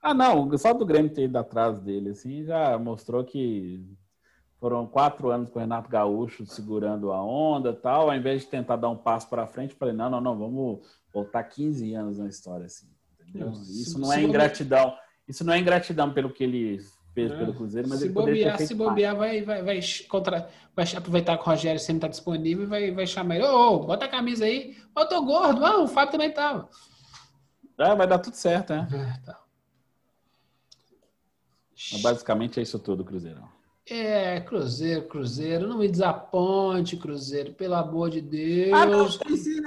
[0.00, 3.96] Ah, não, só do Grêmio ter ido atrás dele, assim, já mostrou que
[4.60, 8.10] foram quatro anos com o Renato Gaúcho segurando a onda tal.
[8.10, 10.80] Ao invés de tentar dar um passo para frente, falei, não, não, não, vamos
[11.12, 12.86] voltar 15 anos na história, assim.
[13.28, 13.50] Entendeu?
[13.50, 14.94] Isso não é ingratidão.
[15.26, 16.80] Isso não é ingratidão pelo que ele
[17.14, 17.36] fez é.
[17.36, 21.42] pelo Cruzeiro, mas se ele bobear, Se bobear, vai, vai, vai, contra, vai aproveitar que
[21.42, 23.44] o Rogério sempre está disponível e vai, vai chamar ele.
[23.44, 24.76] Ô, oh, bota a camisa aí.
[24.94, 25.64] Ó, tô gordo.
[25.64, 26.68] Ah, o Fábio também tava.
[27.78, 28.88] É, vai dar tudo certo, né?
[28.92, 29.40] É, tá.
[31.92, 33.48] Mas basicamente é isso tudo, Cruzeirão.
[33.90, 38.72] É, Cruzeiro, Cruzeiro, não me desaponte, Cruzeiro, pelo amor de Deus.
[38.72, 39.06] Ah, não,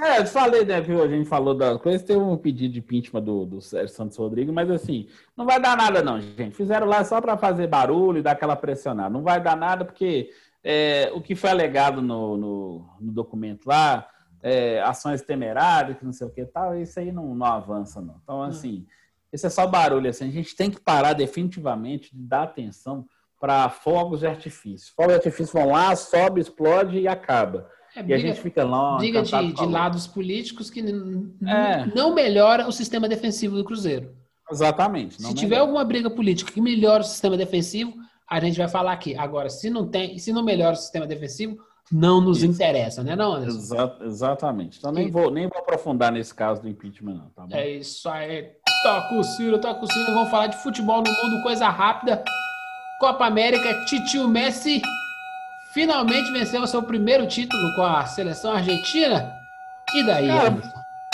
[0.04, 1.00] é, falei, né, viu?
[1.00, 4.52] A gente falou da coisa, tem um pedido de impeachment do, do Sérgio Santos Rodrigues,
[4.52, 6.56] mas assim, não vai dar nada, não, gente.
[6.56, 9.08] Fizeram lá só para fazer barulho e dar aquela pressionada.
[9.08, 10.30] Não vai dar nada, porque
[10.64, 14.08] é, o que foi alegado no, no, no documento lá,
[14.42, 18.16] é, ações temerárias, não sei o que tal, isso aí não, não avança, não.
[18.24, 18.84] Então, assim.
[18.84, 18.98] Hum
[19.32, 20.08] isso é só barulho.
[20.08, 20.26] Assim.
[20.26, 23.06] A gente tem que parar definitivamente de dar atenção
[23.40, 24.92] para fogos de artifício.
[24.94, 27.68] Fogos de artifício vão lá, sobe, explode e acaba.
[27.96, 28.96] É, briga, e a gente fica lá.
[28.96, 31.86] Briga de, de, lados políticos que é.
[31.94, 34.14] não melhora o sistema defensivo do Cruzeiro.
[34.50, 35.14] Exatamente.
[35.14, 35.38] Se melhora.
[35.38, 37.94] tiver alguma briga política que melhora o sistema defensivo,
[38.28, 39.16] a gente vai falar aqui.
[39.16, 41.58] Agora, se não tem, se não melhora o sistema defensivo,
[41.90, 42.46] não nos Isso.
[42.46, 43.58] interessa, né, não, Anderson?
[43.58, 44.78] Exa exatamente.
[44.78, 47.48] Então nem vou, nem vou aprofundar nesse caso do impeachment, não.
[47.48, 48.50] Tá é isso aí.
[48.82, 50.12] Toca o Ciro, toca o Ciro.
[50.12, 52.22] Vamos falar de futebol no mundo, coisa rápida.
[52.98, 54.82] Copa América, Titio Messi
[55.72, 59.32] finalmente venceu o seu primeiro título com a seleção argentina.
[59.94, 60.60] E daí, Cara,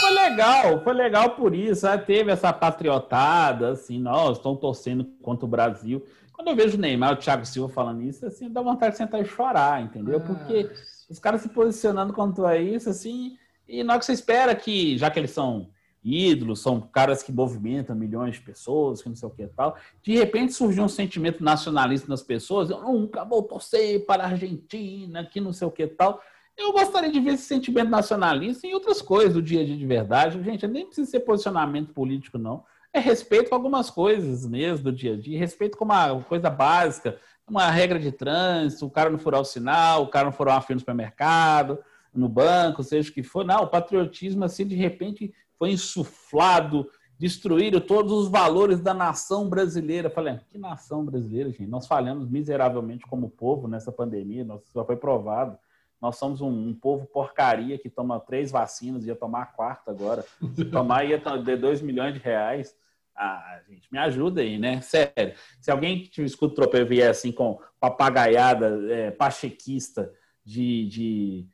[0.01, 1.87] Foi legal, foi legal por isso.
[1.87, 1.99] Né?
[1.99, 6.05] Teve essa patriotada, assim, nós estão torcendo contra o Brasil.
[6.32, 9.20] Quando eu vejo o Neymar, o Thiago Silva falando isso, assim, dá vontade de sentar
[9.20, 10.16] e chorar, entendeu?
[10.16, 10.20] Ah.
[10.20, 10.70] Porque
[11.09, 13.37] os caras se posicionando contra isso, assim,
[13.68, 15.68] e na hora que você espera que, já que eles são
[16.05, 19.77] ídolos, são caras que movimentam milhões de pessoas, que não sei o que e tal.
[20.03, 25.25] De repente surgiu um sentimento nacionalista nas pessoas, eu nunca vou torcer para a Argentina,
[25.25, 26.21] que não sei o que e tal.
[26.57, 29.87] Eu gostaria de ver esse sentimento nacionalista em outras coisas do dia a dia de
[29.87, 30.43] verdade.
[30.43, 32.65] Gente, nem precisa ser posicionamento político, não.
[32.93, 37.19] É respeito com algumas coisas mesmo do dia a dia, respeito com uma coisa básica,
[37.49, 40.61] uma regra de trânsito, o cara não furar o sinal, o cara não furar uma
[40.61, 41.79] fila no supermercado,
[42.15, 43.45] no banco, seja o que for.
[43.45, 46.89] Não, o patriotismo, assim, de repente foi insuflado,
[47.19, 50.11] destruíram todos os valores da nação brasileira.
[50.11, 51.67] falei, ah, que nação brasileira, gente?
[51.67, 55.59] Nós falhamos miseravelmente como povo nessa pandemia, nós, já foi provado.
[56.01, 60.25] Nós somos um, um, povo porcaria que toma três vacinas, ia tomar a quarta agora.
[60.55, 62.77] Se tomar, ia ter dois milhões de reais.
[63.17, 64.81] Ah, gente, me ajuda aí, né?
[64.81, 65.35] Sério.
[65.61, 70.13] Se alguém que escuta o tropeiro vier assim com papagaiada é, pachequista
[70.45, 71.49] de, de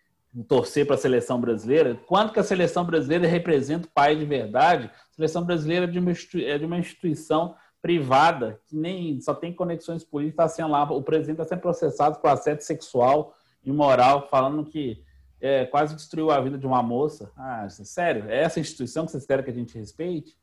[0.46, 4.90] torcer para a seleção brasileira, quanto que a seleção brasileira representa o país de verdade?
[5.10, 9.52] A seleção brasileira é de uma, é de uma instituição privada que nem só tem
[9.52, 14.64] conexões políticas, sendo lá, o presidente está sendo processado por assédio sexual e moral, falando
[14.64, 15.02] que
[15.40, 17.32] é, quase destruiu a vida de uma moça.
[17.36, 18.28] Ah, sério?
[18.28, 20.36] É essa instituição que vocês querem que a gente respeite?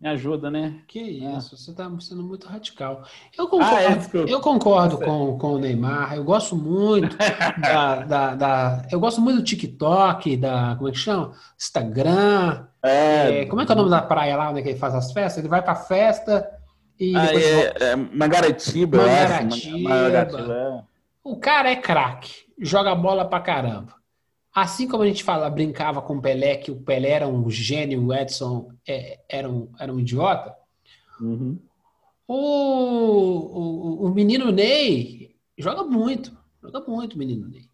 [0.00, 0.80] Me ajuda, né?
[0.86, 1.36] Que é.
[1.36, 1.58] isso, é.
[1.58, 3.02] você está sendo muito radical.
[3.36, 7.16] Eu concordo, ah, é, eu concordo com, com o Neymar, eu gosto muito
[7.60, 10.76] da, da, da, Eu gosto muito do TikTok, da.
[10.76, 11.32] Como é que chama?
[11.58, 12.66] Instagram.
[12.80, 14.94] É, é, como é que é o nome da praia lá onde é ele faz
[14.94, 15.38] as festas?
[15.38, 16.48] Ele vai pra festa
[16.98, 17.16] e.
[17.16, 19.88] Ah, é, é Mangaratiba, Mangaratiba.
[19.88, 20.86] Mangaratiba.
[21.24, 23.97] O cara é craque, joga bola pra caramba.
[24.60, 28.04] Assim como a gente fala, brincava com o Pelé, que o Pelé era um gênio,
[28.04, 30.52] o Edson é, era, um, era um idiota,
[31.20, 31.58] uhum.
[32.26, 37.68] o, o, o menino Ney joga muito, joga muito o menino Ney.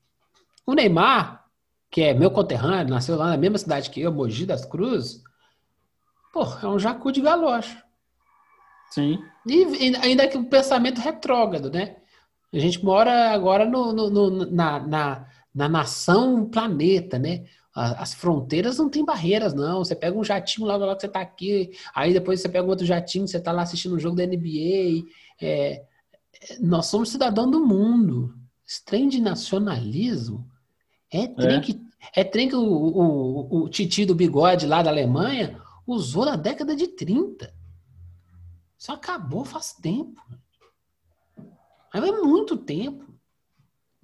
[0.67, 1.47] O Neymar,
[1.91, 5.23] que é meu conterrâneo, nasceu lá na mesma cidade que eu, Mogi das Cruzes,
[6.35, 7.83] pô, é um jacu de galocha.
[8.91, 9.19] Sim.
[9.47, 11.97] E ainda que o pensamento retrógrado, né?
[12.53, 17.45] A gente mora agora no, no, no na, na na nação planeta, né?
[17.75, 19.85] As fronteiras não tem barreiras, não.
[19.85, 22.87] Você pega um jatinho lá, lá que você tá aqui, aí depois você pega outro
[22.87, 25.05] jatinho, você tá lá assistindo um jogo da NBA.
[25.41, 25.85] É,
[26.61, 28.35] nós somos cidadãos do mundo.
[28.67, 30.49] Esse trem de nacionalismo
[31.11, 31.61] é trem é.
[31.61, 31.81] que,
[32.15, 36.77] é trem que o, o, o Titi do bigode lá da Alemanha usou na década
[36.77, 37.53] de 30.
[38.79, 40.21] Isso acabou faz tempo.
[41.93, 43.14] Mas é muito tempo.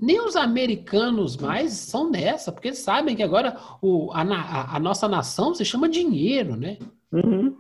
[0.00, 5.54] Nem os americanos mais são nessa, porque sabem que agora o, a, a nossa nação
[5.54, 6.78] se chama dinheiro, né?
[7.12, 7.56] Uhum.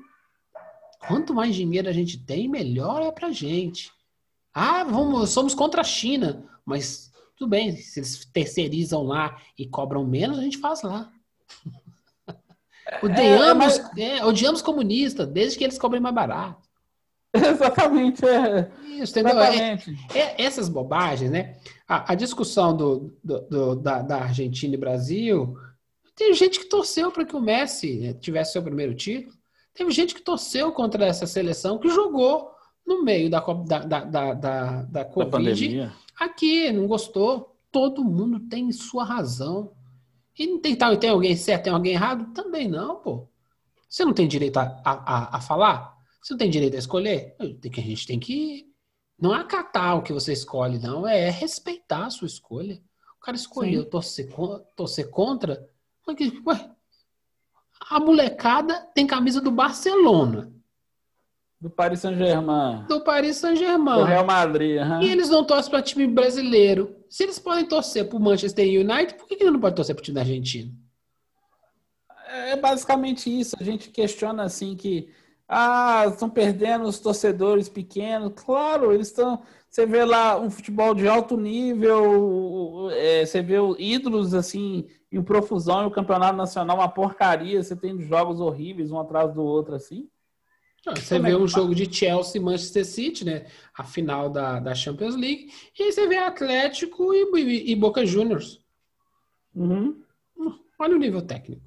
[1.06, 3.90] Quanto mais dinheiro a gente tem, melhor é pra gente.
[4.54, 10.04] Ah, vamos, somos contra a China, mas Tudo bem, se eles terceirizam lá e cobram
[10.04, 11.10] menos, a gente faz lá.
[13.02, 13.98] Odiamos, é, mas...
[13.98, 16.59] é, odiamos comunistas, desde que eles cobrem mais barato.
[17.34, 18.70] Exatamente, é.
[18.86, 19.40] Isso, entendeu?
[19.40, 19.96] Exatamente.
[20.12, 21.56] É, é, essas bobagens, né?
[21.86, 25.56] A, a discussão do, do, do da, da, Argentina e Brasil,
[26.16, 29.34] tem gente que torceu para que o Messi né, tivesse seu primeiro título.
[29.72, 32.50] Teve gente que torceu contra essa seleção que jogou
[32.84, 35.90] no meio da, da, da, da, da, da Covid.
[36.18, 37.56] aqui, não gostou.
[37.70, 39.72] Todo mundo tem sua razão.
[40.36, 42.32] E não tem tal, tem alguém certo, tem alguém errado?
[42.32, 43.28] Também não, pô.
[43.88, 45.99] Você não tem direito a, a, a falar?
[46.22, 47.34] Você não tem direito a escolher?
[47.38, 48.70] A gente tem que
[49.20, 52.80] não é acatar o que você escolhe, não, é respeitar a sua escolha.
[53.18, 54.28] O cara escolheu torcer,
[54.74, 55.68] torcer contra.
[56.08, 56.70] Ué,
[57.88, 60.50] a molecada tem camisa do Barcelona.
[61.60, 62.86] Do Paris Saint-Germain.
[62.88, 63.98] Do Paris Saint-Germain.
[63.98, 64.80] Do Real Madrid.
[64.80, 65.02] Uhum.
[65.02, 66.96] E eles não torcem para time brasileiro.
[67.10, 69.94] Se eles podem torcer para o Manchester United, por que, que eles não podem torcer
[69.94, 70.72] para o time da Argentina?
[72.26, 73.54] É basicamente isso.
[73.60, 75.12] A gente questiona assim que
[75.52, 78.32] ah, estão perdendo os torcedores pequenos.
[78.36, 79.42] Claro, eles estão.
[79.68, 85.82] Você vê lá um futebol de alto nível, é, você vê ídolos assim em profusão
[85.82, 87.60] e o campeonato nacional uma porcaria.
[87.60, 90.08] Você tem jogos horríveis um atrás do outro assim.
[90.84, 93.46] Você Como vê é um jogo de Chelsea e Manchester City, né?
[93.76, 95.52] A final da, da Champions League.
[95.78, 98.64] E aí você vê Atlético e, e, e Boca Juniors.
[99.54, 100.00] Uhum.
[100.78, 101.62] Olha o nível técnico.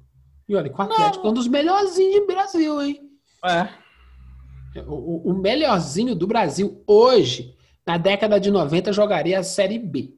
[0.48, 1.28] E olha, com o Atlético Não.
[1.28, 3.03] é um dos melhorzinhos do Brasil, hein?
[3.44, 4.80] É.
[4.86, 10.14] O, o melhorzinho do Brasil hoje, na década de 90, jogaria a Série B.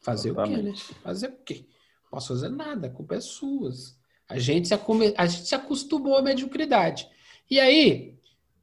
[0.00, 0.60] Fazer Exatamente.
[0.62, 1.00] o quê, né?
[1.02, 1.66] Fazer o quê?
[2.04, 3.70] Não posso fazer nada, a culpa é sua.
[4.28, 7.08] A gente se, a gente se acostumou à mediocridade.
[7.50, 8.18] E aí,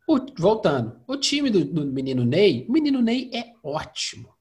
[0.07, 4.33] o, voltando, o time do, do menino Ney, o menino Ney é ótimo.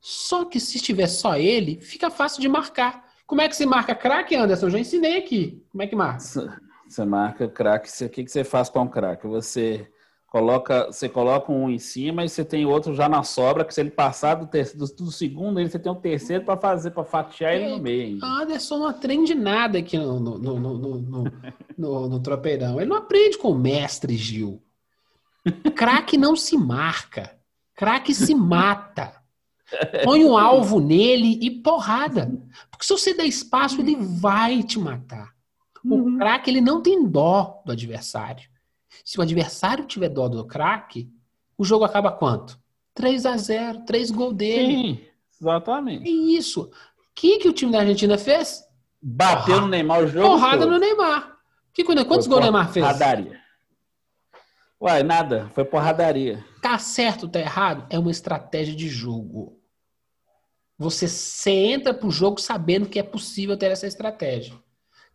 [0.00, 3.03] Só que se estiver só ele, fica fácil de marcar.
[3.26, 4.66] Como é que se marca craque, Anderson?
[4.66, 5.64] Eu já ensinei aqui.
[5.70, 6.20] Como é que marca?
[6.88, 7.88] Você marca craque.
[8.04, 9.26] O que, você faz com um craque?
[9.26, 9.88] Você
[10.28, 13.80] coloca, você coloca um em cima e você tem outro já na sobra, que se
[13.80, 17.04] ele passar do, terceiro, do, do segundo, ele você tem um terceiro para fazer, para
[17.04, 18.22] fatiar ele no meio.
[18.22, 21.30] Anderson não aprende nada aqui no, no, no, no,
[21.78, 22.78] no, no tropeirão.
[22.78, 24.62] Ele não aprende com o mestre Gil.
[25.74, 27.36] Craque não se marca.
[27.74, 29.23] Craque se mata.
[30.04, 32.30] Põe um alvo nele e porrada.
[32.70, 35.32] Porque se você der espaço, ele vai te matar.
[35.84, 36.18] O uhum.
[36.18, 38.48] craque, ele não tem dó do adversário.
[39.04, 41.10] Se o adversário tiver dó do craque,
[41.58, 42.58] o jogo acaba quanto?
[42.94, 44.72] 3 a 0 3 gols dele.
[44.72, 45.00] Sim,
[45.40, 46.08] exatamente.
[46.08, 46.62] É isso.
[46.62, 46.70] O
[47.14, 48.64] que, que o time da Argentina fez?
[49.02, 50.26] Bateu no Neymar o jogo.
[50.26, 50.70] Porrada todo.
[50.70, 51.36] no Neymar.
[51.72, 52.86] Que, quantos gols o Neymar fez?
[52.86, 53.44] Porradaria.
[54.80, 55.50] Uai, nada.
[55.54, 56.44] Foi porradaria.
[56.62, 57.86] Tá certo, tá errado?
[57.90, 59.53] É uma estratégia de jogo.
[60.78, 64.54] Você, você entra pro jogo sabendo que é possível ter essa estratégia.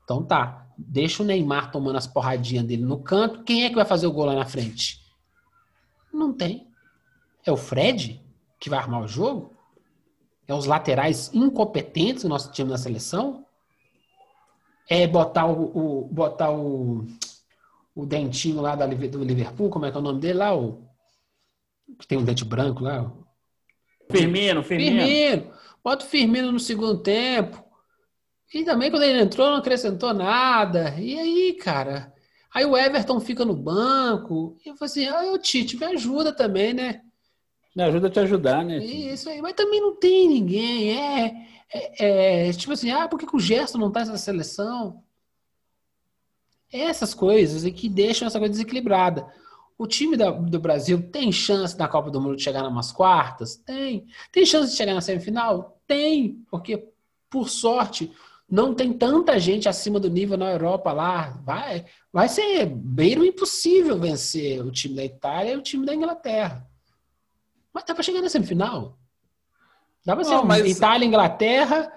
[0.04, 3.44] Então tá, deixa o Neymar tomando as porradinhas dele no canto.
[3.44, 5.02] Quem é que vai fazer o gol lá na frente?
[6.12, 6.68] Não tem.
[7.46, 8.22] É o Fred
[8.60, 9.54] que vai armar o jogo?
[10.48, 13.46] É os laterais incompetentes do nosso time na seleção?
[14.90, 17.06] É botar o, o botar o,
[17.94, 20.56] o dentinho lá do Liverpool, como é que é o nome dele lá?
[20.56, 20.90] O,
[22.00, 23.12] que tem um dente branco lá.
[24.12, 25.06] Firmino, Firmino.
[25.06, 25.52] Firmino.
[25.84, 27.64] Bota o Firmino no segundo tempo.
[28.54, 30.96] E também quando ele entrou não acrescentou nada.
[30.98, 32.12] E aí, cara?
[32.54, 34.58] Aí o Everton fica no banco.
[34.66, 37.02] E eu falei assim, ah, o Tite, me ajuda também, né?
[37.76, 38.78] Me ajuda a te ajudar, né?
[38.84, 39.42] Isso aí.
[39.42, 40.98] Mas também não tem ninguém.
[40.98, 45.04] É, é, é tipo assim, ah, por que, que o Gerson não tá nessa seleção?
[46.72, 49.28] Essas coisas e que deixam essa coisa desequilibrada.
[49.80, 53.56] O time da, do Brasil tem chance na Copa do Mundo de chegar nas quartas?
[53.56, 54.06] Tem.
[54.30, 55.82] Tem chance de chegar na semifinal?
[55.88, 56.44] Tem.
[56.52, 56.90] Porque,
[57.30, 58.12] por sorte,
[58.48, 61.40] não tem tanta gente acima do nível na Europa lá.
[61.46, 66.68] Vai, vai ser beiro impossível vencer o time da Itália e o time da Inglaterra.
[67.72, 69.00] Mas dá para chegar na semifinal.
[70.06, 70.76] Dá para ser mas...
[70.76, 71.90] Itália, Inglaterra,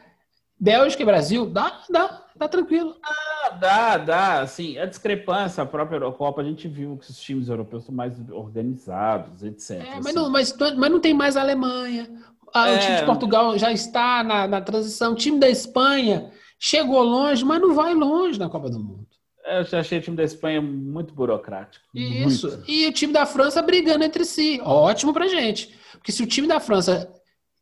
[0.56, 1.46] Bélgica e Brasil.
[1.46, 2.94] Dá, dá, dá tranquilo.
[3.02, 4.40] Ah, dá, dá.
[4.40, 8.14] Assim, a discrepância, a própria Eurocopa, a gente viu que os times europeus são mais
[8.30, 9.70] organizados, etc.
[9.70, 10.14] É, mas, assim.
[10.14, 12.10] não, mas, mas não tem mais a Alemanha.
[12.54, 12.76] Ah, é...
[12.76, 15.12] O time de Portugal já está na, na transição.
[15.12, 19.06] O time da Espanha chegou longe, mas não vai longe na Copa do Mundo.
[19.44, 21.84] É, eu já achei o time da Espanha muito burocrático.
[21.94, 22.48] Isso.
[22.48, 22.70] Muito.
[22.70, 24.60] E o time da França brigando entre si.
[24.62, 25.76] Ótimo pra gente.
[25.92, 27.12] Porque se o time da França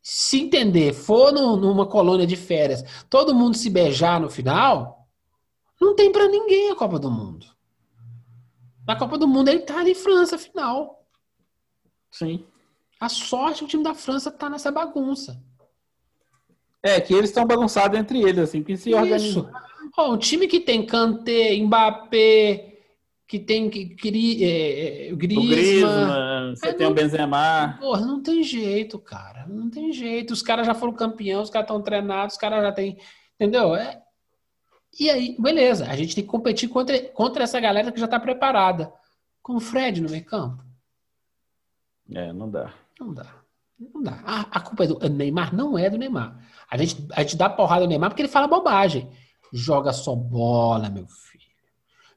[0.03, 5.00] se entender, for no, numa colônia de férias, todo mundo se beijar no final,
[5.81, 7.45] não tem para ninguém a Copa do Mundo.
[8.87, 11.05] Na Copa do Mundo é Itália e França, final.
[12.11, 12.45] Sim.
[12.99, 15.41] A sorte que o time da França tá nessa bagunça.
[16.83, 19.49] É, que eles estão bagunçados entre eles, assim, que se organizam.
[19.97, 22.79] Ó, um time que tem Kanté, Mbappé,
[23.27, 25.47] que tem que, que, é, é, O Griezmann.
[25.49, 27.77] Griezmann, você É, tem o não- Benzema.
[27.79, 29.45] Porra, não tem jeito, cara.
[29.47, 30.31] Não tem jeito.
[30.31, 32.97] Os caras já foram campeões, os caras estão treinados, os caras já têm.
[33.35, 33.75] Entendeu?
[33.75, 34.01] É...
[34.99, 35.89] E aí, beleza.
[35.89, 38.91] A gente tem que competir contra, contra essa galera que já tá preparada.
[39.41, 40.63] Com o Fred no meio campo.
[42.13, 42.73] É, não dá.
[42.99, 43.33] Não dá.
[43.79, 44.21] Não dá.
[44.25, 45.55] A, a culpa é do Neymar?
[45.55, 46.37] Não é do Neymar.
[46.69, 49.09] A gente, a gente dá porrada no Neymar porque ele fala bobagem.
[49.51, 51.41] Joga só bola, meu filho.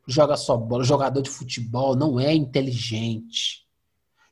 [0.06, 0.84] Joga só bola.
[0.84, 3.64] Jogador de futebol não é inteligente.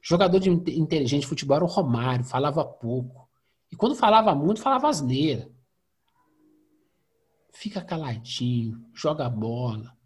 [0.03, 3.29] Jogador de inte- inteligente de futebol era o Romário, falava pouco.
[3.71, 5.49] E quando falava muito, falava asneira.
[7.53, 9.97] Fica caladinho, joga bola,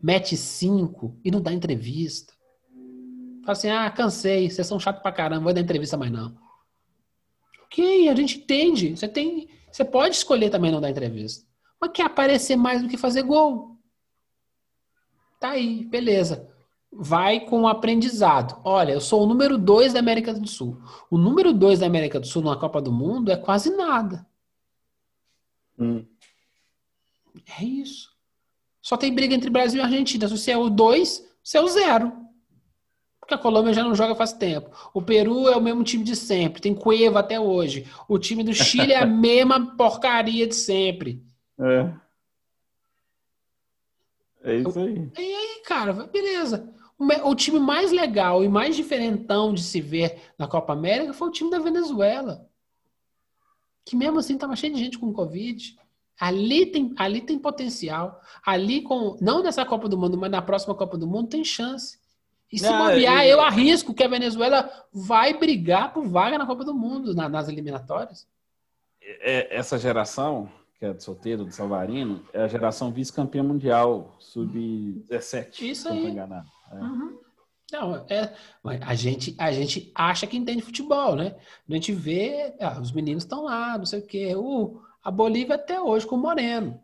[0.00, 2.32] mete cinco e não dá entrevista.
[3.40, 6.36] Fala assim, ah, cansei, vocês são chatos pra caramba, não vou dar entrevista mais não.
[7.64, 8.96] Ok, a gente entende.
[8.96, 11.46] Você tem, você pode escolher também não dar entrevista.
[11.80, 13.78] Mas quer aparecer mais do que fazer gol.
[15.40, 16.48] Tá aí, beleza.
[16.92, 18.60] Vai com o aprendizado.
[18.64, 20.82] Olha, eu sou o número dois da América do Sul.
[21.08, 24.26] O número dois da América do Sul na Copa do Mundo é quase nada.
[25.78, 26.04] Hum.
[27.58, 28.10] É isso.
[28.82, 30.26] Só tem briga entre Brasil e Argentina.
[30.28, 32.12] Se você é o 2, você é o 0.
[33.20, 34.70] Porque a Colômbia já não joga faz tempo.
[34.94, 36.60] O Peru é o mesmo time de sempre.
[36.62, 37.86] Tem Cueva até hoje.
[38.08, 41.22] O time do Chile é a mesma porcaria de sempre.
[41.58, 41.92] É.
[44.42, 45.10] É isso aí.
[45.18, 46.72] E aí, cara, beleza.
[46.98, 51.12] O me- O time mais legal e mais diferentão de se ver na Copa América
[51.12, 52.48] foi o time da Venezuela.
[53.84, 55.78] Que mesmo assim tava cheio de gente com Covid.
[56.20, 58.20] Ali tem, ali tem potencial.
[58.44, 61.98] Ali, com não nessa Copa do Mundo, mas na próxima Copa do Mundo, tem chance.
[62.52, 66.44] E se Não, bobear, e- eu arrisco que a Venezuela vai brigar por vaga na
[66.46, 68.26] Copa do Mundo, na- nas eliminatórias.
[69.02, 75.62] É, essa geração, que é de solteiro, de Salvarino, é a geração vice-campeã mundial, sub-17.
[75.70, 76.10] Isso eu não aí.
[76.10, 76.48] enganado.
[76.72, 76.74] É.
[76.76, 77.18] Uhum.
[77.72, 81.36] Não, é, mas a gente, a gente acha que entende futebol, né?
[81.68, 84.34] A gente vê, ah, os meninos estão lá, não sei o quê.
[84.34, 86.80] O, a Bolívia até hoje com o Moreno.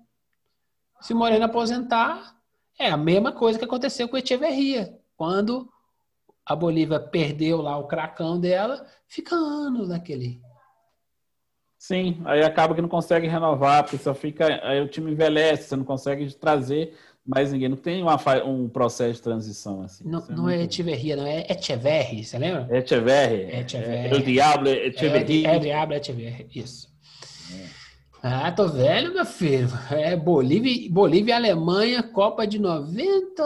[1.01, 2.35] Se o Moreno aposentar,
[2.79, 4.99] é a mesma coisa que aconteceu com o Echeverria.
[5.17, 5.71] Quando
[6.45, 10.41] a Bolívia perdeu lá o cracão dela, fica anos naquele.
[11.79, 14.47] Sim, aí acaba que não consegue renovar, porque só fica.
[14.67, 17.69] Aí o time envelhece, você não consegue trazer mais ninguém.
[17.69, 20.05] Não tem uma, um processo de transição assim.
[20.09, 22.67] Não, Isso não é Echeverria, não, é Echeverri, você lembra?
[22.77, 23.43] Echeverri.
[23.57, 24.09] Echeverri.
[24.09, 25.47] É, o Diablo É, Echeverri.
[25.47, 26.89] é Diablo Echeverri, isso.
[28.29, 29.69] Ah, tô velho, meu filho.
[29.91, 33.43] É Bolívia, Bolívia e Alemanha, Copa de 90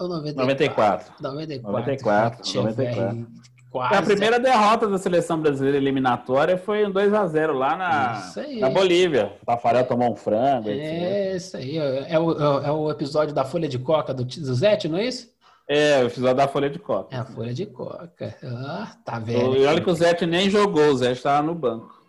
[0.00, 0.42] ou 94?
[0.48, 1.12] 94.
[1.20, 1.62] 94.
[1.72, 3.42] 94, Echeverri, 94.
[3.70, 3.94] Quase.
[3.94, 9.32] A primeira derrota da seleção brasileira eliminatória foi um 2x0 lá na, na Bolívia.
[9.42, 10.68] O Tafarel tomou um frango.
[10.68, 11.78] É isso aí.
[11.78, 15.30] É o, é o episódio da Folha de Coca do, do Zete, não é isso?
[15.66, 17.14] É, o episódio da Folha de Copa.
[17.16, 18.36] É a Folha de Coca.
[18.44, 19.66] Ah, tá E velho.
[19.68, 22.01] olha que o Zete nem jogou, o Zete estava no banco.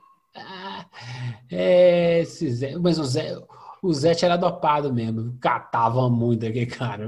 [1.52, 3.38] É, esse Zé, mas o Zé,
[3.82, 5.38] o Zete era dopado mesmo.
[5.40, 7.08] Catava muito aquele cara.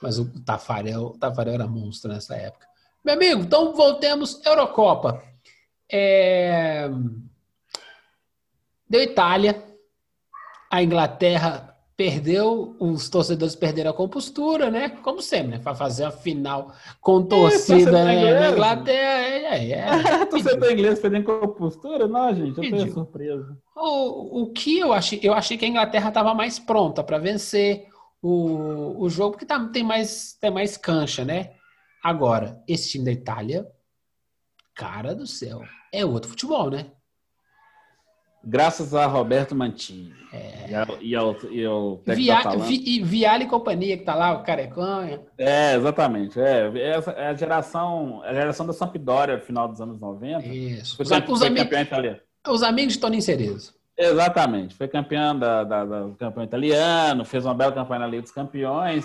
[0.00, 2.66] Mas o Tafarel, o Tafarel era monstro nessa época.
[3.04, 4.40] Meu amigo, então voltemos.
[4.44, 5.22] Eurocopa.
[5.90, 6.88] É,
[8.88, 9.62] Deu Itália.
[10.70, 11.71] A Inglaterra
[12.02, 14.88] perdeu, os torcedores perderam a compostura, né?
[14.88, 15.58] Como sempre, né?
[15.60, 18.40] Para fazer a final com torcida torcedor né?
[18.40, 19.20] na Inglaterra.
[19.20, 20.26] É, é, é.
[20.26, 22.08] Torcedor inglês perdendo compostura?
[22.08, 22.86] Não, gente, eu Pediu.
[22.86, 23.56] tô surpreso.
[23.76, 27.86] O, o que eu achei, eu achei que a Inglaterra estava mais pronta para vencer
[28.20, 31.52] o, o jogo, porque tá, tem, mais, tem mais cancha, né?
[32.02, 33.64] Agora, esse time da Itália,
[34.74, 36.90] cara do céu, é outro futebol, né?
[38.44, 40.12] Graças a Roberto Mantini.
[40.68, 42.64] E, ao, e, ao, e ao Via, Atalanta.
[42.64, 45.20] Vi, e Viale e companhia, que tá lá, o Careconha.
[45.38, 46.40] É, exatamente.
[46.40, 50.46] É, essa é a geração, a geração da Sampdoria, final dos anos 90.
[50.48, 50.96] Isso.
[50.96, 52.18] Foi, Os, foi ami- campeão italiano.
[52.48, 53.74] os amigos de Toninho Cerezo.
[53.96, 54.74] Exatamente.
[54.74, 58.32] Foi campeão da, da- da- do campeão italiano, fez uma bela campanha na Liga dos
[58.32, 59.04] Campeões.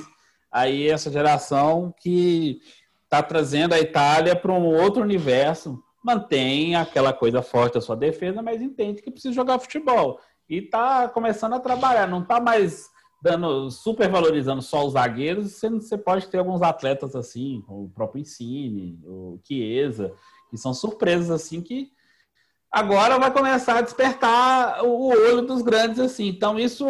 [0.50, 2.60] Aí essa geração que
[3.04, 5.78] está trazendo a Itália para um outro universo,
[6.08, 10.22] mantém aquela coisa forte da sua defesa, mas entende que precisa jogar futebol.
[10.50, 12.90] E está começando a trabalhar, não está mais
[13.22, 18.22] dando super valorizando só os zagueiros, você, você pode ter alguns atletas assim, o próprio
[18.22, 20.14] Insigne, o Chiesa,
[20.50, 21.92] que são surpresas assim que
[22.72, 26.28] agora vai começar a despertar o olho dos grandes assim.
[26.28, 26.86] Então isso,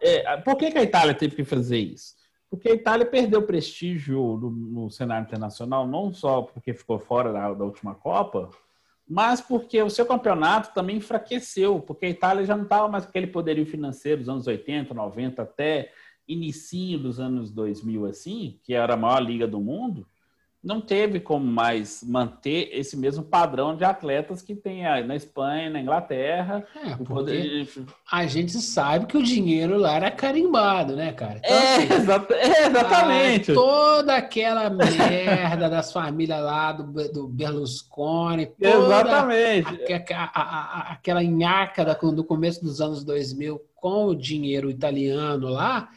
[0.00, 2.14] é, por que, que a Itália teve que fazer isso?
[2.52, 7.54] Porque a Itália perdeu prestígio no, no cenário internacional, não só porque ficou fora da,
[7.54, 8.50] da, última Copa,
[9.08, 13.08] mas porque o seu campeonato também enfraqueceu, porque a Itália já não estava mais com
[13.08, 15.92] aquele poderio financeiro dos anos 80, 90, até
[16.28, 20.06] início dos anos 2000, assim, que era a maior liga do mundo,
[20.62, 25.80] não teve como mais manter esse mesmo padrão de atletas que tem na Espanha, na
[25.80, 26.64] Inglaterra.
[26.76, 27.68] É, poder...
[28.10, 31.38] A gente sabe que o dinheiro lá era carimbado, né, cara?
[31.38, 32.34] Então, é, assim, exata...
[32.34, 33.52] é, exatamente.
[33.52, 38.52] toda aquela merda das famílias lá do, do Berlusconi.
[38.60, 39.68] exatamente.
[40.14, 45.88] A, a, a, aquela nhaca do começo dos anos 2000 com o dinheiro italiano lá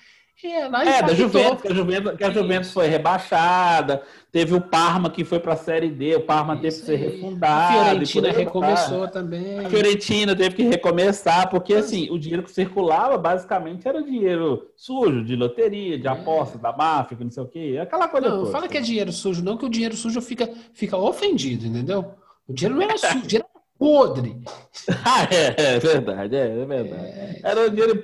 [0.44, 5.10] é, é da Juventus, que a Juventus, que a Juventus foi rebaixada, teve o Parma
[5.10, 7.80] que foi para a Série D, o Parma teve que ser refundado.
[7.80, 9.66] A Fiorentina recomeçou também.
[9.66, 15.24] A Fiorentina teve que recomeçar, porque assim, o dinheiro que circulava basicamente era dinheiro sujo,
[15.24, 16.12] de loteria, de é.
[16.12, 18.52] aposta, da máfia, não sei o quê, aquela coisa Não, toda.
[18.52, 22.14] fala que é dinheiro sujo, não que o dinheiro sujo fica, fica ofendido, entendeu?
[22.48, 24.42] O dinheiro não era sujo, o dinheiro podre.
[25.06, 27.04] ah, é, é, verdade, é, é verdade.
[27.04, 27.40] É...
[27.44, 28.04] Era dinheiro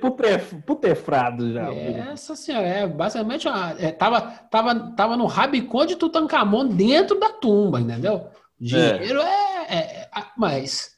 [0.66, 1.72] putefrado já.
[2.12, 3.48] Essa senhora, é, basicamente,
[3.78, 4.20] é, tava,
[4.50, 8.28] tava, tava no rabicão de Tutankhamon dentro da tumba, entendeu?
[8.60, 10.92] Dinheiro é, é, é mas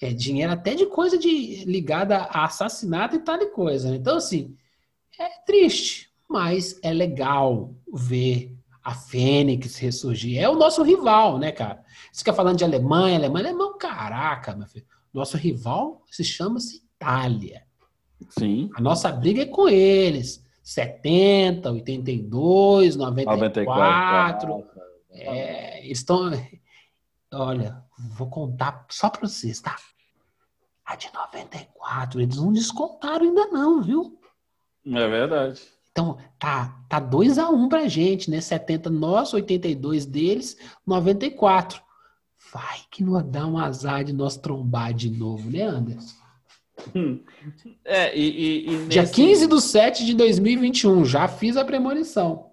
[0.00, 3.90] é dinheiro até de coisa de ligada a assassinato e tal de coisa.
[3.90, 3.96] Né?
[3.96, 4.56] Então, assim,
[5.18, 10.40] é triste, mas é legal ver a Fênix ressurgir.
[10.40, 11.82] É o nosso rival, né, cara?
[12.10, 14.86] Você fica falando de Alemanha, Alemanha, Alemanha, caraca, meu filho.
[15.12, 17.64] Nosso rival se chama-se Itália.
[18.30, 18.70] Sim.
[18.74, 20.44] A nossa briga é com eles.
[20.62, 24.48] 70, 82, 94.
[24.48, 24.64] 94
[25.10, 26.30] é, estão.
[27.32, 27.82] Olha,
[28.16, 29.76] vou contar só para vocês, tá?
[30.84, 34.20] A de 94, eles não descontaram ainda, não, viu?
[34.86, 35.62] É verdade.
[35.92, 38.40] Então, tá, tá 2 a 1 um pra gente, né?
[38.40, 41.82] 70 nós, 82 deles, 94.
[42.52, 46.20] Vai que não dá um azar de nós trombar de novo, né, Anderson?
[46.94, 47.20] Hum.
[47.84, 48.88] É, e, e, e nesse...
[48.88, 52.49] Dia 15 de 7 de 2021, já fiz a premonição.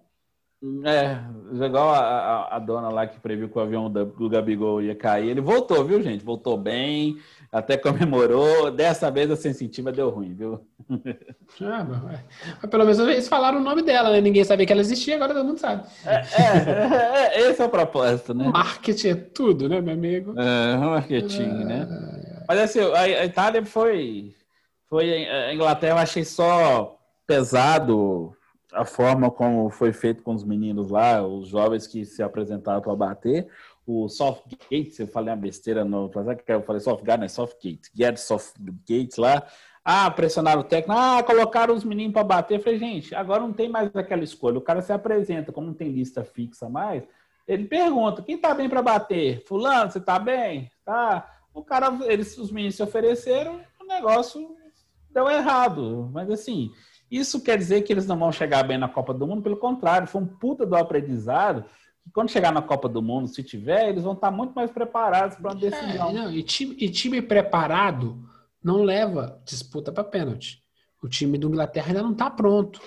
[0.84, 1.20] É,
[1.66, 5.30] igual a, a, a, dona lá que previu que o avião do Gabigol ia cair.
[5.30, 6.26] Ele voltou, viu, gente?
[6.26, 7.18] Voltou bem,
[7.52, 8.72] até comemorou.
[8.72, 10.60] Dessa vez a sensitiva deu ruim, viu?
[11.62, 11.86] Ah,
[12.62, 14.20] mas pelo menos eles falaram o nome dela, né?
[14.20, 15.84] Ninguém sabia que ela existia, agora todo mundo sabe.
[16.06, 18.48] É, é, é esse é o propósito, né?
[18.48, 20.34] Marketing é tudo, né, meu amigo?
[20.40, 21.66] É, marketing, é...
[21.66, 21.88] né?
[22.48, 24.34] Mas assim, a, a Itália foi.
[24.90, 26.98] Foi a Inglaterra, eu achei só
[27.28, 28.37] pesado
[28.78, 32.96] a forma como foi feito com os meninos lá, os jovens que se apresentaram para
[32.96, 33.48] bater,
[33.86, 36.12] o Softgate, se eu falei uma besteira no
[36.48, 39.44] eu falei Softgate, não é Softgate, Get Softgate lá,
[39.84, 43.54] ah, pressionaram o técnico, ah, colocaram os meninos para bater, eu falei, gente, agora não
[43.54, 47.04] tem mais aquela escolha, o cara se apresenta, como não tem lista fixa mais,
[47.48, 49.44] ele pergunta, quem tá bem para bater?
[49.48, 50.70] Fulano, você tá bem?
[50.84, 51.34] Tá.
[51.54, 54.56] O cara, eles, os meninos se ofereceram, o negócio
[55.10, 56.70] deu errado, mas assim,
[57.10, 59.42] isso quer dizer que eles não vão chegar bem na Copa do Mundo?
[59.42, 61.64] Pelo contrário, foi um puta do aprendizado.
[62.04, 65.38] Que quando chegar na Copa do Mundo, se tiver, eles vão estar muito mais preparados
[65.38, 66.10] para uma é, decisão.
[66.10, 68.22] É, não, e, time, e time preparado
[68.62, 70.62] não leva disputa para pênalti.
[71.02, 72.82] O time do Inglaterra ainda não está pronto.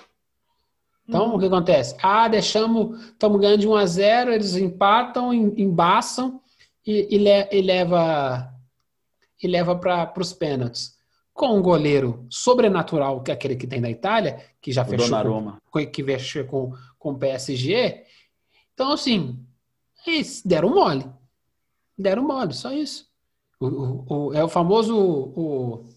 [1.07, 1.35] Então, hum.
[1.35, 1.95] o que acontece?
[2.01, 6.39] Ah, deixamos, estamos ganhando de 1 a 0 eles empatam, embaçam
[6.85, 8.47] e, e, le, e leva
[9.41, 11.00] e leva para os pênaltis
[11.41, 15.59] com um goleiro sobrenatural, que é aquele que tem na Itália, que já o fechou
[15.71, 18.03] com, que fechou com, com o PSG.
[18.75, 19.43] Então, assim,
[20.05, 21.03] eles deram mole.
[21.97, 23.07] Deram mole, só isso.
[23.59, 24.95] O, o, o, é o famoso.
[24.95, 25.89] O,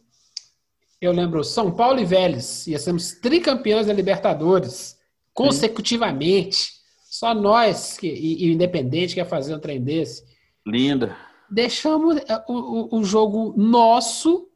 [0.98, 2.66] eu lembro, São Paulo e Vélez.
[2.66, 4.98] Ia sermos tricampeões da Libertadores
[5.34, 6.56] consecutivamente.
[6.56, 6.72] Sim.
[7.10, 10.24] Só nós que, e, e o Independente quer fazer um trem desse.
[10.66, 11.14] Linda.
[11.50, 14.48] Deixamos é, o, o, o jogo nosso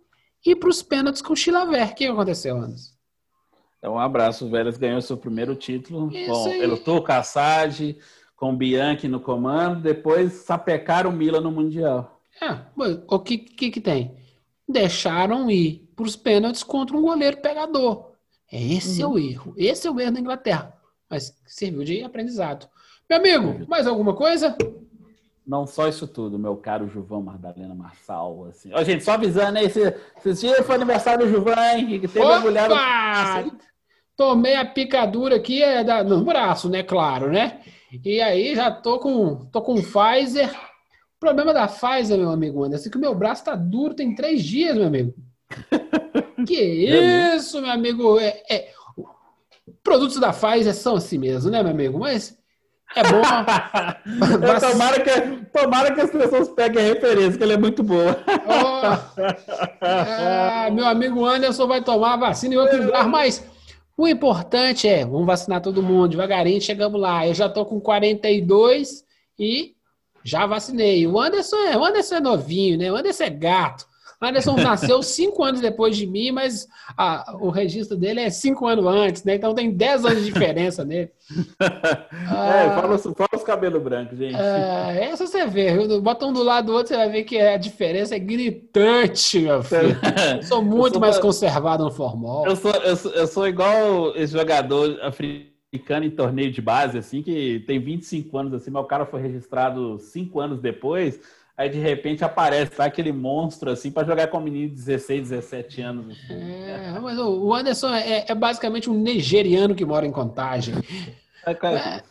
[0.50, 1.90] e para os pênaltis com o Chilaver.
[1.90, 2.92] O que aconteceu, Anderson?
[3.78, 4.46] Então, um abraço.
[4.46, 6.60] O Vélez ganhou seu primeiro título Isso com aí.
[6.60, 7.96] Elotur Kassad,
[8.34, 9.82] com Bianchi no comando.
[9.82, 12.20] Depois sapecaram o Milan no Mundial.
[12.40, 12.58] É,
[13.06, 14.16] o que, que, que tem?
[14.68, 18.12] Deixaram ir para os pênaltis contra um goleiro pegador.
[18.50, 19.10] É esse uhum.
[19.10, 19.54] é o erro.
[19.56, 20.74] Esse é o erro da Inglaterra.
[21.10, 22.68] Mas serviu de aprendizado.
[23.08, 24.56] Meu amigo, mais alguma coisa?
[25.48, 28.48] Não só isso tudo, meu caro Juvão Mardalena Marçal.
[28.50, 28.70] Assim.
[28.74, 29.80] Ó, gente, só avisando aí, esse,
[30.22, 31.98] esse dia foi aniversário do Juvão, hein?
[31.98, 32.36] Que teve Opa!
[32.36, 32.68] a mulher.
[32.68, 33.58] Do...
[34.14, 36.82] Tomei a picadura aqui é da, no braço, né?
[36.82, 37.62] Claro, né?
[38.04, 40.50] E aí já tô com, tô com Pfizer.
[40.50, 44.14] O problema da Pfizer, meu amigo Anderson, é que o meu braço tá duro tem
[44.14, 45.14] três dias, meu amigo.
[46.46, 48.18] que é isso, meu amigo?
[48.18, 48.70] É, é,
[49.82, 51.98] produtos da Pfizer são assim mesmo, né, meu amigo?
[51.98, 52.37] Mas
[52.96, 53.22] é bom.
[54.60, 58.18] tomara, que, tomara que as pessoas peguem a referência, que ela é muito boa.
[58.46, 63.44] Oh, é, meu amigo Anderson vai tomar a vacina em outro lugar, mas
[63.96, 67.26] o importante é, vamos vacinar todo mundo, devagarinho chegamos lá.
[67.26, 69.04] Eu já estou com 42
[69.38, 69.74] e
[70.22, 71.06] já vacinei.
[71.06, 72.92] O Anderson é, o Anderson é novinho, né?
[72.92, 73.86] O Anderson é gato.
[74.20, 76.66] Anderson nasceu cinco anos depois de mim, mas
[76.96, 79.36] a, o registro dele é cinco anos antes, né?
[79.36, 81.10] Então tem dez anos de diferença nele.
[81.60, 84.34] é, fala, fala os cabelos brancos, gente.
[84.34, 85.86] É, essa você vê.
[86.00, 89.62] Bota um do lado do outro, você vai ver que a diferença é gritante, meu
[89.62, 89.96] filho.
[90.36, 91.22] Eu sou muito eu sou mais da...
[91.22, 92.44] conservado no formal.
[92.44, 97.22] Eu sou, eu sou, eu sou igual esse jogador africano em torneio de base, assim,
[97.22, 101.20] que tem 25 anos, assim, mas o cara foi registrado cinco anos depois
[101.58, 105.82] Aí de repente aparece aquele monstro assim para jogar com um menino de 16, 17
[105.82, 106.16] anos.
[106.16, 106.40] Assim.
[106.40, 110.76] É, mas o Anderson é, é, basicamente um nigeriano que mora em contagem.
[111.44, 112.02] É, é,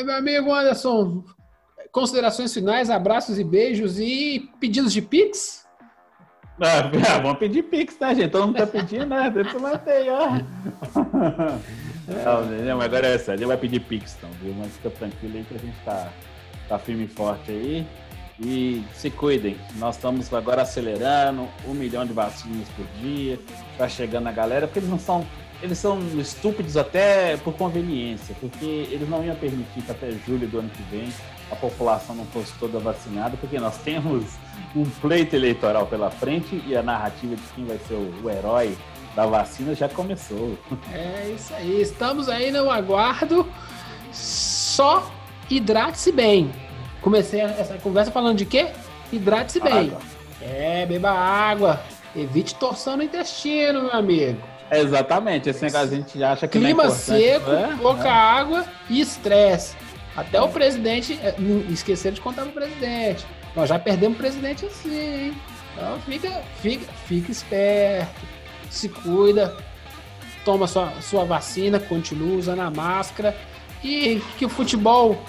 [0.00, 1.24] é, meu amigo Anderson,
[1.90, 5.66] considerações finais, abraços e beijos e pedidos de Pix?
[6.60, 8.30] Ah, ah vamos pedir Pix, né, gente?
[8.30, 9.32] Todo mundo tá pedindo, né?
[9.34, 10.30] Eu matei, ó.
[12.06, 14.52] Não, não, agora é sério, ele vai pedir Pix, então, viu?
[14.58, 16.12] Mas fica tranquilo aí que a gente tá,
[16.68, 17.86] tá firme e forte aí.
[18.42, 23.38] E se cuidem, nós estamos agora acelerando um milhão de vacinas por dia,
[23.76, 25.26] tá chegando a galera, porque eles não são,
[25.62, 30.58] eles são estúpidos até por conveniência, porque eles não iam permitir que até julho do
[30.58, 31.12] ano que vem
[31.50, 34.24] a população não fosse toda vacinada, porque nós temos
[34.74, 38.74] um pleito eleitoral pela frente e a narrativa de quem vai ser o, o herói
[39.14, 40.56] da vacina já começou.
[40.94, 43.46] É isso aí, estamos aí no aguardo.
[44.12, 45.12] Só
[45.50, 46.50] hidrate-se bem
[47.00, 48.68] comecei essa conversa falando de quê?
[49.12, 49.88] Hidrate-se bem.
[49.88, 49.98] Água.
[50.40, 51.80] É, beba água.
[52.14, 54.40] Evite torção no intestino, meu amigo.
[54.70, 57.76] Exatamente, esse negócio a gente acha que Clima é seco, né?
[57.82, 58.10] pouca é.
[58.10, 59.76] água e estresse.
[60.16, 60.42] Até é.
[60.42, 61.34] o presidente, é,
[61.68, 63.26] esqueceram de contar pro presidente.
[63.54, 65.36] Nós já perdemos o presidente assim, hein?
[65.74, 68.20] Então fica, fica, fica esperto,
[68.68, 69.56] se cuida,
[70.44, 73.36] toma sua, sua vacina, continua usando a máscara
[73.82, 75.20] e que o futebol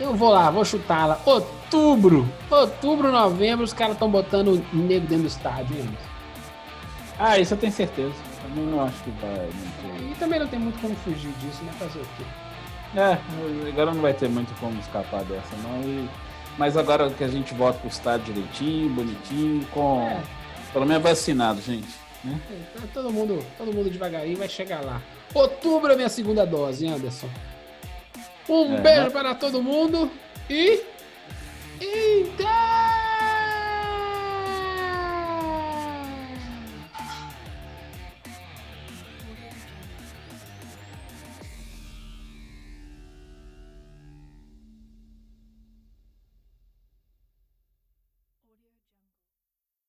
[0.00, 1.20] eu vou lá, vou chutar lá.
[1.24, 2.28] Outubro.
[2.50, 5.76] Outubro, novembro, os caras estão botando o nego dentro do estádio.
[5.76, 5.96] Hein?
[7.18, 8.14] Ah, isso eu tenho certeza.
[8.56, 9.48] Eu não acho que vai.
[10.10, 11.72] E também não tem muito como fugir disso, né?
[11.78, 12.24] Fazer o quê?
[12.94, 13.18] É,
[13.68, 15.80] agora não vai ter muito como escapar dessa, não.
[15.82, 16.08] E...
[16.58, 20.02] Mas agora que a gente volta pro estádio direitinho, bonitinho, com.
[20.02, 20.20] É.
[20.72, 21.88] Pelo menos vacinado, gente.
[22.22, 22.38] Né?
[22.50, 25.00] É, tá todo, mundo, todo mundo devagarinho vai chegar lá.
[25.34, 27.28] Outubro é minha segunda dose, Anderson.
[28.48, 29.12] Um é, beijo mas...
[29.12, 30.10] para todo mundo
[30.48, 30.82] e.
[31.80, 32.91] Então!